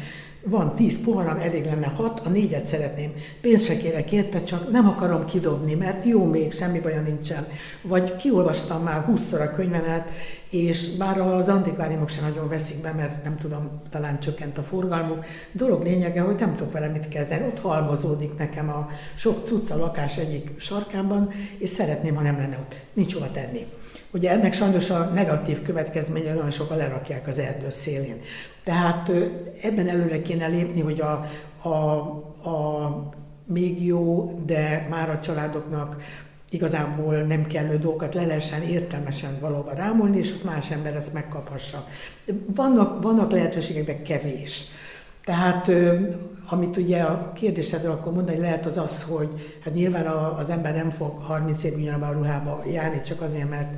van 0.46 0.76
tíz 0.76 1.04
poharam, 1.04 1.38
elég 1.38 1.66
lenne 1.66 1.88
hat, 1.88 2.22
a 2.26 2.30
négyet 2.30 2.66
szeretném. 2.66 3.14
Pénzt 3.42 3.66
se 3.66 3.78
kérek 3.78 4.12
érte, 4.12 4.44
csak 4.44 4.72
nem 4.72 4.88
akarom 4.88 5.26
kidobni, 5.26 5.74
mert 5.74 6.06
jó 6.06 6.26
még, 6.26 6.54
semmi 6.54 6.80
baja 6.80 7.02
nincsen. 7.02 7.48
Vagy 7.82 8.16
kiolvastam 8.16 8.84
már 8.84 9.02
húszszor 9.02 9.42
a 9.42 9.52
könyvemet, 9.52 10.08
és 10.50 10.96
bár 10.98 11.20
az 11.20 11.50
antikváriumok 11.50 12.10
sem 12.10 12.24
nagyon 12.24 12.48
veszik 12.48 12.82
be, 12.82 12.92
mert 12.92 13.24
nem 13.24 13.38
tudom, 13.38 13.82
talán 13.90 14.20
csökkent 14.20 14.58
a 14.58 14.64
forgalmuk. 14.64 15.26
Dolog 15.52 15.84
lényege, 15.84 16.22
hogy 16.22 16.36
nem 16.36 16.56
tudok 16.56 16.72
vele 16.72 16.88
mit 16.88 17.08
kezdeni. 17.08 17.46
Ott 17.46 17.60
halmozódik 17.60 18.38
nekem 18.38 18.70
a 18.70 18.88
sok 19.16 19.46
cucca 19.46 19.78
lakás 19.78 20.18
egyik 20.18 20.60
sarkában, 20.60 21.32
és 21.58 21.70
szeretném, 21.70 22.16
ha 22.16 22.22
nem 22.22 22.38
lenne 22.38 22.58
ott. 22.58 22.76
Nincs 22.94 23.14
hova 23.14 23.32
tenni. 23.32 23.66
Ugye 24.12 24.32
ennek 24.32 24.54
sajnos 24.54 24.90
a 24.90 25.04
negatív 25.14 25.62
következménye 25.62 26.34
nagyon 26.34 26.52
sokan 26.52 26.78
lerakják 26.78 27.28
az 27.28 27.40
erdő 27.40 27.70
szélén. 27.70 28.22
Tehát 28.64 29.12
ebben 29.62 29.90
előre 29.90 30.22
kéne 30.22 30.48
lépni, 30.48 30.82
hogy 30.82 31.02
a, 31.02 31.30
a, 31.70 31.98
a 32.50 33.14
még 33.46 33.86
jó, 33.86 34.32
de 34.46 34.88
már 34.90 35.10
a 35.10 35.20
családoknak 35.20 35.98
igazából 36.56 37.16
nem 37.16 37.48
kellő 37.48 37.78
dolgokat 37.78 38.14
le 38.14 38.26
lehessen 38.26 38.62
értelmesen 38.62 39.38
valóban 39.40 39.74
rámolni, 39.74 40.18
és 40.18 40.34
az 40.34 40.42
más 40.42 40.72
ember 40.72 40.96
ezt 40.96 41.14
megkaphassa. 41.14 41.88
Vannak, 42.56 43.04
vannak 43.04 43.32
lehetőségek, 43.32 43.86
de 43.86 44.02
kevés. 44.02 44.64
Tehát 45.26 45.72
amit 46.50 46.78
ugye 46.78 47.02
a 47.02 47.32
kérdésedről 47.34 47.92
akkor 47.92 48.14
mondani 48.14 48.40
lehet 48.40 48.66
az 48.66 48.78
az, 48.78 49.04
hogy 49.04 49.58
hát 49.64 49.74
nyilván 49.74 50.06
az 50.38 50.50
ember 50.50 50.76
nem 50.76 50.90
fog 50.90 51.22
30 51.22 51.64
év 51.64 51.74
ugyanabban 51.74 52.10
a 52.10 52.14
ruhába 52.14 52.62
járni, 52.72 53.02
csak 53.02 53.22
azért, 53.22 53.50
mert 53.50 53.70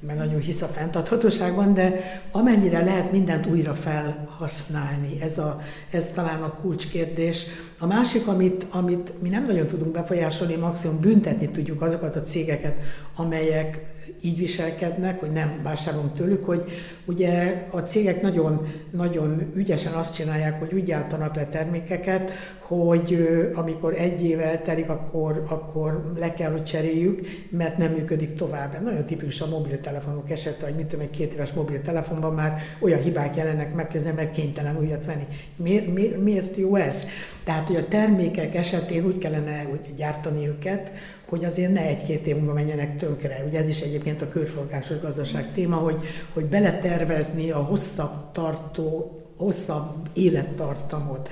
mert 0.00 0.18
nagyon 0.18 0.40
hisz 0.40 0.62
a 0.62 0.66
fenntarthatóságban, 0.66 1.74
de 1.74 2.00
amennyire 2.32 2.84
lehet 2.84 3.12
mindent 3.12 3.46
újra 3.46 3.74
felhasználni, 3.74 5.20
ez, 5.20 5.38
a, 5.38 5.60
ez 5.90 6.06
talán 6.14 6.42
a 6.42 6.54
kulcskérdés. 6.60 7.46
A 7.78 7.86
másik, 7.86 8.26
amit, 8.26 8.66
amit 8.70 9.22
mi 9.22 9.28
nem 9.28 9.46
nagyon 9.46 9.66
tudunk 9.66 9.92
befolyásolni, 9.92 10.54
maximum 10.54 11.00
büntetni 11.00 11.48
tudjuk 11.48 11.82
azokat 11.82 12.16
a 12.16 12.24
cégeket, 12.24 12.76
amelyek 13.14 13.95
így 14.20 14.38
viselkednek, 14.38 15.20
hogy 15.20 15.30
nem 15.30 15.60
vásárolunk 15.62 16.14
tőlük, 16.14 16.44
hogy 16.44 16.64
ugye 17.04 17.64
a 17.70 17.78
cégek 17.78 18.22
nagyon, 18.22 18.66
nagyon 18.90 19.52
ügyesen 19.54 19.92
azt 19.92 20.14
csinálják, 20.14 20.58
hogy 20.58 20.74
úgy 20.74 20.84
gyártanak 20.84 21.34
le 21.34 21.44
termékeket, 21.46 22.30
hogy 22.66 23.28
amikor 23.54 23.94
egy 23.94 24.24
év 24.24 24.40
eltelik, 24.40 24.88
akkor, 24.88 25.44
akkor 25.48 26.12
le 26.18 26.32
kell, 26.32 26.50
hogy 26.50 26.64
cseréljük, 26.64 27.26
mert 27.50 27.78
nem 27.78 27.92
működik 27.92 28.34
tovább. 28.34 28.82
Nagyon 28.82 29.04
tipikus 29.04 29.40
a 29.40 29.48
mobiltelefonok 29.48 30.30
esete, 30.30 30.64
hogy 30.64 30.74
mit 30.74 30.86
tudom, 30.86 31.04
egy 31.04 31.16
két 31.16 31.32
éves 31.32 31.52
mobiltelefonban 31.52 32.34
már 32.34 32.62
olyan 32.80 33.02
hibák 33.02 33.36
jelennek 33.36 33.74
meg, 33.74 33.90
hogy 33.90 34.00
az 34.00 34.06
ember 34.06 34.30
kénytelen 34.30 34.78
újat 34.78 35.06
venni. 35.06 35.26
Miért, 35.56 35.94
miért, 35.94 36.22
miért 36.22 36.56
jó 36.56 36.76
ez? 36.76 37.04
Tehát, 37.44 37.66
hogy 37.66 37.76
a 37.76 37.88
termékek 37.88 38.54
esetén 38.54 39.04
úgy 39.04 39.18
kellene 39.18 39.62
hogy 39.62 39.80
gyártani 39.96 40.46
őket, 40.46 40.90
hogy 41.28 41.44
azért 41.44 41.72
ne 41.72 41.80
egy-két 41.80 42.26
év 42.26 42.36
múlva 42.36 42.52
menjenek 42.52 42.96
tönkre. 42.96 43.44
Ugye 43.48 43.58
ez 43.58 43.68
is 43.68 43.80
egyébként 43.80 44.22
a 44.22 44.28
körforgásos 44.28 45.00
gazdaság 45.00 45.52
téma, 45.52 45.76
hogy, 45.76 45.96
hogy 46.32 46.44
beletervezni 46.44 47.50
a 47.50 47.62
hosszabb 47.62 48.32
tartó, 48.32 49.20
hosszabb 49.36 50.08
élettartamot. 50.12 51.28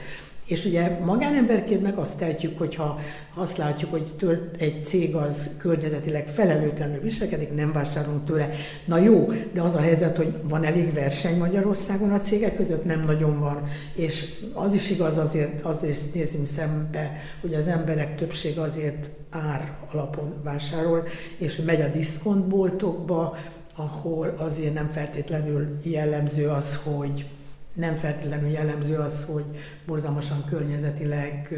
És 0.47 0.65
ugye 0.65 0.99
magánemberként 1.05 1.83
meg 1.83 1.99
azt 1.99 2.19
tehetjük, 2.19 2.59
hogyha 2.59 3.01
azt 3.35 3.57
látjuk, 3.57 3.91
hogy 3.91 4.15
egy 4.59 4.85
cég 4.85 5.15
az 5.15 5.57
környezetileg 5.59 6.29
felelőtlenül 6.29 7.01
viselkedik, 7.01 7.55
nem 7.55 7.73
vásárolunk 7.73 8.25
tőle. 8.25 8.51
Na 8.85 8.99
jó, 8.99 9.33
de 9.53 9.63
az 9.63 9.75
a 9.75 9.81
helyzet, 9.81 10.17
hogy 10.17 10.35
van 10.43 10.65
elég 10.65 10.93
verseny 10.93 11.39
Magyarországon 11.39 12.13
a 12.13 12.21
cégek 12.21 12.57
között, 12.57 12.85
nem 12.85 13.05
nagyon 13.05 13.39
van. 13.39 13.63
És 13.95 14.35
az 14.53 14.75
is 14.75 14.91
igaz, 14.91 15.19
azért, 15.19 15.61
azért 15.61 16.15
nézzünk 16.15 16.47
szembe, 16.47 17.13
hogy 17.41 17.55
az 17.55 17.67
emberek 17.67 18.17
többsége 18.17 18.61
azért 18.61 19.11
ár 19.31 19.77
alapon 19.93 20.35
vásárol, 20.43 21.07
és 21.39 21.57
megy 21.57 21.81
a 21.81 21.89
diszkontboltokba, 21.89 23.37
ahol 23.77 24.35
azért 24.39 24.75
nem 24.75 24.91
feltétlenül 24.93 25.77
jellemző 25.83 26.49
az, 26.49 26.81
hogy 26.85 27.27
nem 27.75 27.95
feltétlenül 27.95 28.49
jellemző 28.49 28.97
az, 28.97 29.27
hogy 29.33 29.45
borzalmasan 29.87 30.45
környezetileg 30.49 31.49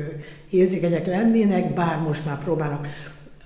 érzékenyek 0.50 1.06
lennének, 1.06 1.74
bár 1.74 2.00
most 2.00 2.24
már 2.24 2.38
próbálnak. 2.38 2.86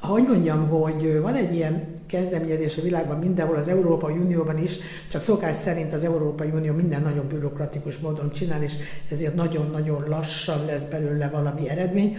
Hogy 0.00 0.22
mondjam, 0.22 0.68
hogy 0.68 1.20
van 1.20 1.35
egy 1.35 1.54
ilyen 1.54 1.98
kezdeményezés 2.06 2.78
a 2.78 2.83
világban, 2.83 3.18
mindenhol 3.18 3.56
az 3.56 3.68
Európai 3.68 4.16
Unióban 4.16 4.59
is, 4.59 4.78
csak 5.11 5.22
szokás 5.22 5.56
szerint 5.56 5.92
az 5.92 6.04
Európai 6.04 6.50
Unió 6.50 6.74
minden 6.74 7.02
nagyon 7.02 7.28
bürokratikus 7.28 7.98
módon 7.98 8.30
csinál, 8.30 8.62
és 8.62 8.72
ezért 9.11 9.35
nagyon-nagyon 9.35 10.04
lassan 10.09 10.64
lesz 10.64 10.83
belőle 10.83 11.28
valami 11.28 11.68
eredmény, 11.68 12.16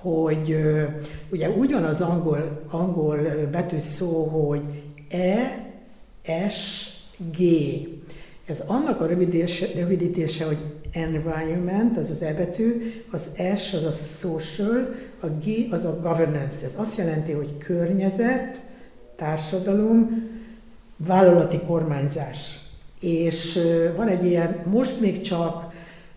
hogy 0.00 0.56
ugye 1.30 1.50
úgy 1.50 1.72
van 1.72 1.84
az 1.84 2.00
angol, 2.00 2.62
angol 2.70 3.18
betű 3.50 3.78
szó, 3.78 4.24
hogy 4.24 4.60
E, 5.08 6.48
S, 6.50 6.90
G. 7.36 7.42
Ez 8.46 8.62
annak 8.66 9.00
a 9.00 9.06
rövidítése, 9.06 9.66
rövidítése, 9.74 10.44
hogy 10.44 10.58
environment, 10.92 11.96
az 11.96 12.10
az 12.10 12.22
E 12.22 12.50
az 13.10 13.30
S 13.56 13.74
az 13.74 13.84
a 13.84 13.90
social, 13.90 14.94
a 15.20 15.26
G 15.26 15.72
az 15.72 15.84
a 15.84 16.00
governance. 16.02 16.64
Ez 16.64 16.74
azt 16.76 16.96
jelenti, 16.96 17.32
hogy 17.32 17.58
környezet, 17.58 18.60
társadalom, 19.16 20.28
vállalati 20.96 21.60
kormányzás. 21.66 22.58
És 23.00 23.58
van 23.96 24.08
egy 24.08 24.24
ilyen, 24.24 24.62
most 24.66 25.00
még 25.00 25.20
csak 25.20 25.72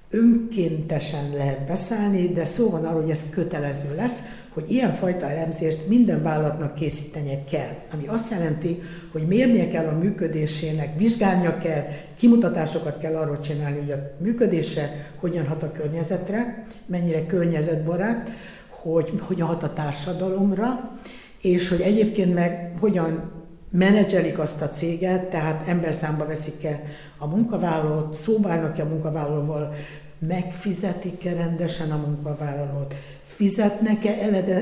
önkéntesen 0.09 1.33
lehet 1.33 1.67
beszállni, 1.67 2.27
de 2.27 2.45
szó 2.45 2.69
van 2.69 2.85
arról, 2.85 3.01
hogy 3.01 3.11
ez 3.11 3.21
kötelező 3.29 3.95
lesz, 3.95 4.19
hogy 4.59 4.71
ilyenfajta 4.71 5.29
elemzést 5.29 5.87
minden 5.87 6.23
vállalatnak 6.23 6.75
készítenie 6.75 7.43
kell. 7.51 7.75
Ami 7.93 8.07
azt 8.07 8.31
jelenti, 8.31 8.79
hogy 9.11 9.27
mérnie 9.27 9.67
kell 9.67 9.87
a 9.87 9.97
működésének, 9.97 10.97
vizsgálnia 10.97 11.57
kell, 11.57 11.83
kimutatásokat 12.17 12.97
kell 12.97 13.15
arról 13.15 13.39
csinálni, 13.39 13.79
hogy 13.79 13.91
a 13.91 14.11
működése 14.17 15.11
hogyan 15.19 15.47
hat 15.47 15.63
a 15.63 15.71
környezetre, 15.71 16.65
mennyire 16.85 17.25
környezetbarát, 17.25 18.29
hogy 18.69 19.13
hogyan 19.21 19.47
hat 19.47 19.63
a 19.63 19.73
társadalomra, 19.73 20.99
és 21.41 21.69
hogy 21.69 21.81
egyébként 21.81 22.33
meg 22.33 22.73
hogyan 22.79 23.31
menedzselik 23.71 24.39
azt 24.39 24.61
a 24.61 24.69
céget, 24.69 25.29
tehát 25.29 25.67
emberszámba 25.67 26.25
veszik-e 26.25 26.83
a 27.17 27.27
munkavállalót, 27.27 28.15
szóbálnak-e 28.15 28.83
a 28.83 28.87
munkavállalóval, 28.87 29.75
megfizetik-e 30.19 31.33
rendesen 31.33 31.91
a 31.91 31.97
munkavállalót, 31.97 32.93
fizetnek-e 33.39 34.13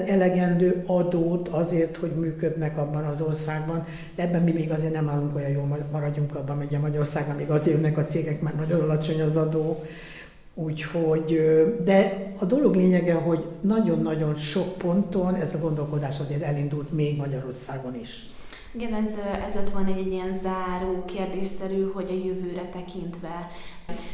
elegendő 0.07 0.83
adót 0.85 1.47
azért, 1.47 1.97
hogy 1.97 2.11
működnek 2.11 2.77
abban 2.77 3.03
az 3.03 3.21
országban. 3.21 3.85
De 4.15 4.23
ebben 4.23 4.41
mi 4.41 4.51
még 4.51 4.71
azért 4.71 4.93
nem 4.93 5.09
állunk 5.09 5.35
olyan 5.35 5.49
jól, 5.49 5.87
maradjunk 5.91 6.35
abban, 6.35 6.57
hogy 6.57 6.75
a 6.75 6.79
Magyarországon 6.79 7.35
még 7.35 7.49
azért 7.49 7.75
jönnek 7.75 7.97
a 7.97 8.03
cégek, 8.03 8.41
már 8.41 8.55
nagyon 8.55 8.81
alacsony 8.81 9.21
az 9.21 9.37
adó. 9.37 9.83
Úgyhogy, 10.53 11.41
de 11.83 12.13
a 12.39 12.45
dolog 12.45 12.75
lényege, 12.75 13.13
hogy 13.13 13.45
nagyon-nagyon 13.61 14.35
sok 14.35 14.77
ponton 14.77 15.35
ez 15.35 15.53
a 15.53 15.59
gondolkodás 15.59 16.19
azért 16.19 16.43
elindult 16.43 16.91
még 16.91 17.17
Magyarországon 17.17 17.95
is. 17.95 18.25
Igen, 18.71 18.93
ez, 18.93 19.09
ez 19.47 19.53
lett 19.53 19.69
volna 19.69 19.87
egy, 19.87 19.99
egy 19.99 20.11
ilyen 20.11 20.33
záró 20.33 21.05
kérdésszerű, 21.05 21.91
hogy 21.93 22.07
a 22.09 22.25
jövőre 22.25 22.69
tekintve, 22.71 23.47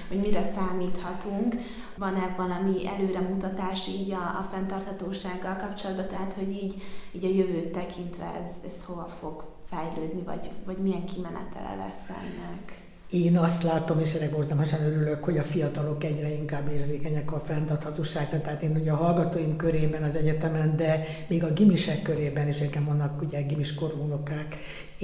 hogy 0.07 0.17
mire 0.17 0.41
számíthatunk. 0.41 1.55
Van-e 1.97 2.33
valami 2.37 2.87
előremutatás 2.87 3.87
így 3.87 4.11
a, 4.11 4.39
a 4.39 4.47
fenntarthatósággal 4.51 5.55
kapcsolatban, 5.55 6.07
tehát 6.07 6.33
hogy 6.33 6.49
így, 6.49 6.81
így 7.11 7.25
a 7.25 7.29
jövőt 7.29 7.71
tekintve 7.71 8.25
ez, 8.43 8.49
ez 8.65 8.83
hova 8.85 9.05
fog 9.05 9.43
fejlődni, 9.69 10.21
vagy, 10.21 10.49
vagy 10.65 10.77
milyen 10.77 11.05
kimenetele 11.05 11.75
lesz 11.75 12.09
ennek? 12.09 12.83
Én 13.13 13.37
azt 13.37 13.63
látom, 13.63 13.99
és 13.99 14.13
ennek 14.13 14.31
borzalmasan 14.31 14.81
örülök, 14.81 15.23
hogy 15.23 15.37
a 15.37 15.43
fiatalok 15.43 16.03
egyre 16.03 16.29
inkább 16.33 16.71
érzékenyek 16.71 17.31
a 17.31 17.39
fenntarthatóságra. 17.39 18.41
Tehát 18.41 18.63
én 18.63 18.75
ugye 18.75 18.91
a 18.91 18.95
hallgatóim 18.95 19.55
körében 19.55 20.03
az 20.03 20.15
egyetemen, 20.15 20.75
de 20.75 21.05
még 21.27 21.43
a 21.43 21.53
gimisek 21.53 22.01
körében 22.01 22.47
is 22.47 22.57
nekem 22.57 22.85
vannak 22.85 23.21
ugye 23.21 23.41
gimis 23.41 23.73
korúnokák, 23.73 24.57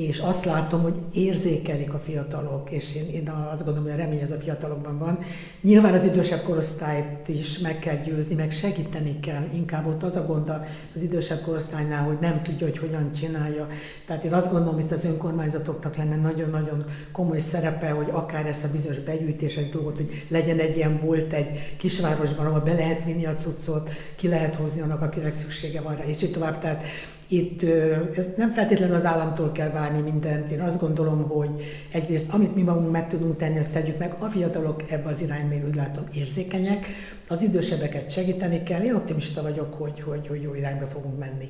és 0.07 0.19
azt 0.19 0.45
látom, 0.45 0.81
hogy 0.81 0.95
érzékelik 1.13 1.93
a 1.93 1.99
fiatalok, 1.99 2.71
és 2.71 2.95
én, 2.95 3.09
én 3.09 3.29
azt 3.51 3.65
gondolom, 3.65 3.83
hogy 3.83 3.91
a 3.91 4.03
remény 4.03 4.19
ez 4.19 4.31
a 4.31 4.39
fiatalokban 4.39 4.97
van. 4.97 5.19
Nyilván 5.61 5.93
az 5.93 6.03
idősebb 6.03 6.43
korosztályt 6.43 7.27
is 7.27 7.59
meg 7.59 7.79
kell 7.79 7.95
győzni, 7.95 8.35
meg 8.35 8.51
segíteni 8.51 9.19
kell. 9.19 9.43
Inkább 9.53 9.87
ott 9.87 10.03
az 10.03 10.15
a 10.15 10.25
gond 10.25 10.49
az 10.95 11.01
idősebb 11.01 11.41
korosztálynál, 11.41 12.03
hogy 12.03 12.17
nem 12.21 12.43
tudja, 12.43 12.67
hogy 12.67 12.77
hogyan 12.77 13.11
csinálja. 13.11 13.67
Tehát 14.05 14.23
én 14.23 14.33
azt 14.33 14.51
gondolom, 14.51 14.81
hogy 14.81 14.93
az 14.93 15.05
önkormányzatoknak 15.05 15.95
lenne 15.95 16.15
nagyon-nagyon 16.15 16.83
komoly 17.11 17.39
szerepe, 17.39 17.89
hogy 17.89 18.09
akár 18.11 18.45
ezt 18.45 18.63
a 18.63 18.71
bizonyos 18.71 18.99
begyűjtések 18.99 19.71
dolgot, 19.71 19.95
hogy 19.95 20.25
legyen 20.27 20.59
egy 20.59 20.75
ilyen 20.75 20.99
bolt 21.03 21.33
egy 21.33 21.75
kisvárosban, 21.77 22.45
ahol 22.45 22.59
be 22.59 22.73
lehet 22.73 23.03
vinni 23.03 23.25
a 23.25 23.35
cuccot, 23.35 23.89
ki 24.15 24.27
lehet 24.27 24.55
hozni 24.55 24.81
annak, 24.81 25.01
akinek 25.01 25.35
szüksége 25.35 25.81
van 25.81 25.95
rá, 25.95 26.03
és 26.03 26.23
így 26.23 26.31
tovább. 26.31 26.59
Tehát 26.59 26.83
itt 27.31 27.63
ez 28.15 28.25
nem 28.37 28.51
feltétlenül 28.51 28.95
az 28.95 29.05
államtól 29.05 29.51
kell 29.51 29.69
várni 29.69 30.01
mindent. 30.01 30.51
Én 30.51 30.61
azt 30.61 30.79
gondolom, 30.79 31.27
hogy 31.27 31.49
egyrészt 31.91 32.33
amit 32.33 32.55
mi 32.55 32.61
magunk 32.61 32.91
meg 32.91 33.07
tudunk 33.07 33.37
tenni, 33.37 33.57
azt 33.57 33.73
tegyük 33.73 33.97
meg. 33.97 34.13
A 34.19 34.25
fiatalok 34.25 34.91
ebbe 34.91 35.09
az 35.09 35.21
irányba 35.21 35.53
én 35.53 35.65
úgy 35.67 35.75
látom 35.75 36.03
érzékenyek, 36.13 36.87
az 37.27 37.41
idősebbeket 37.41 38.11
segíteni 38.11 38.63
kell. 38.63 38.81
Én 38.81 38.95
optimista 38.95 39.41
vagyok, 39.41 39.73
hogy, 39.73 40.01
hogy, 40.01 40.27
hogy 40.27 40.41
jó 40.41 40.53
irányba 40.53 40.85
fogunk 40.85 41.19
menni. 41.19 41.47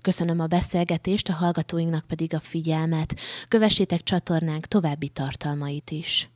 Köszönöm 0.00 0.40
a 0.40 0.46
beszélgetést, 0.46 1.28
a 1.28 1.32
hallgatóinknak 1.32 2.06
pedig 2.06 2.34
a 2.34 2.40
figyelmet. 2.40 3.14
Kövessétek 3.48 4.02
csatornánk 4.02 4.66
további 4.66 5.08
tartalmait 5.08 5.90
is. 5.90 6.30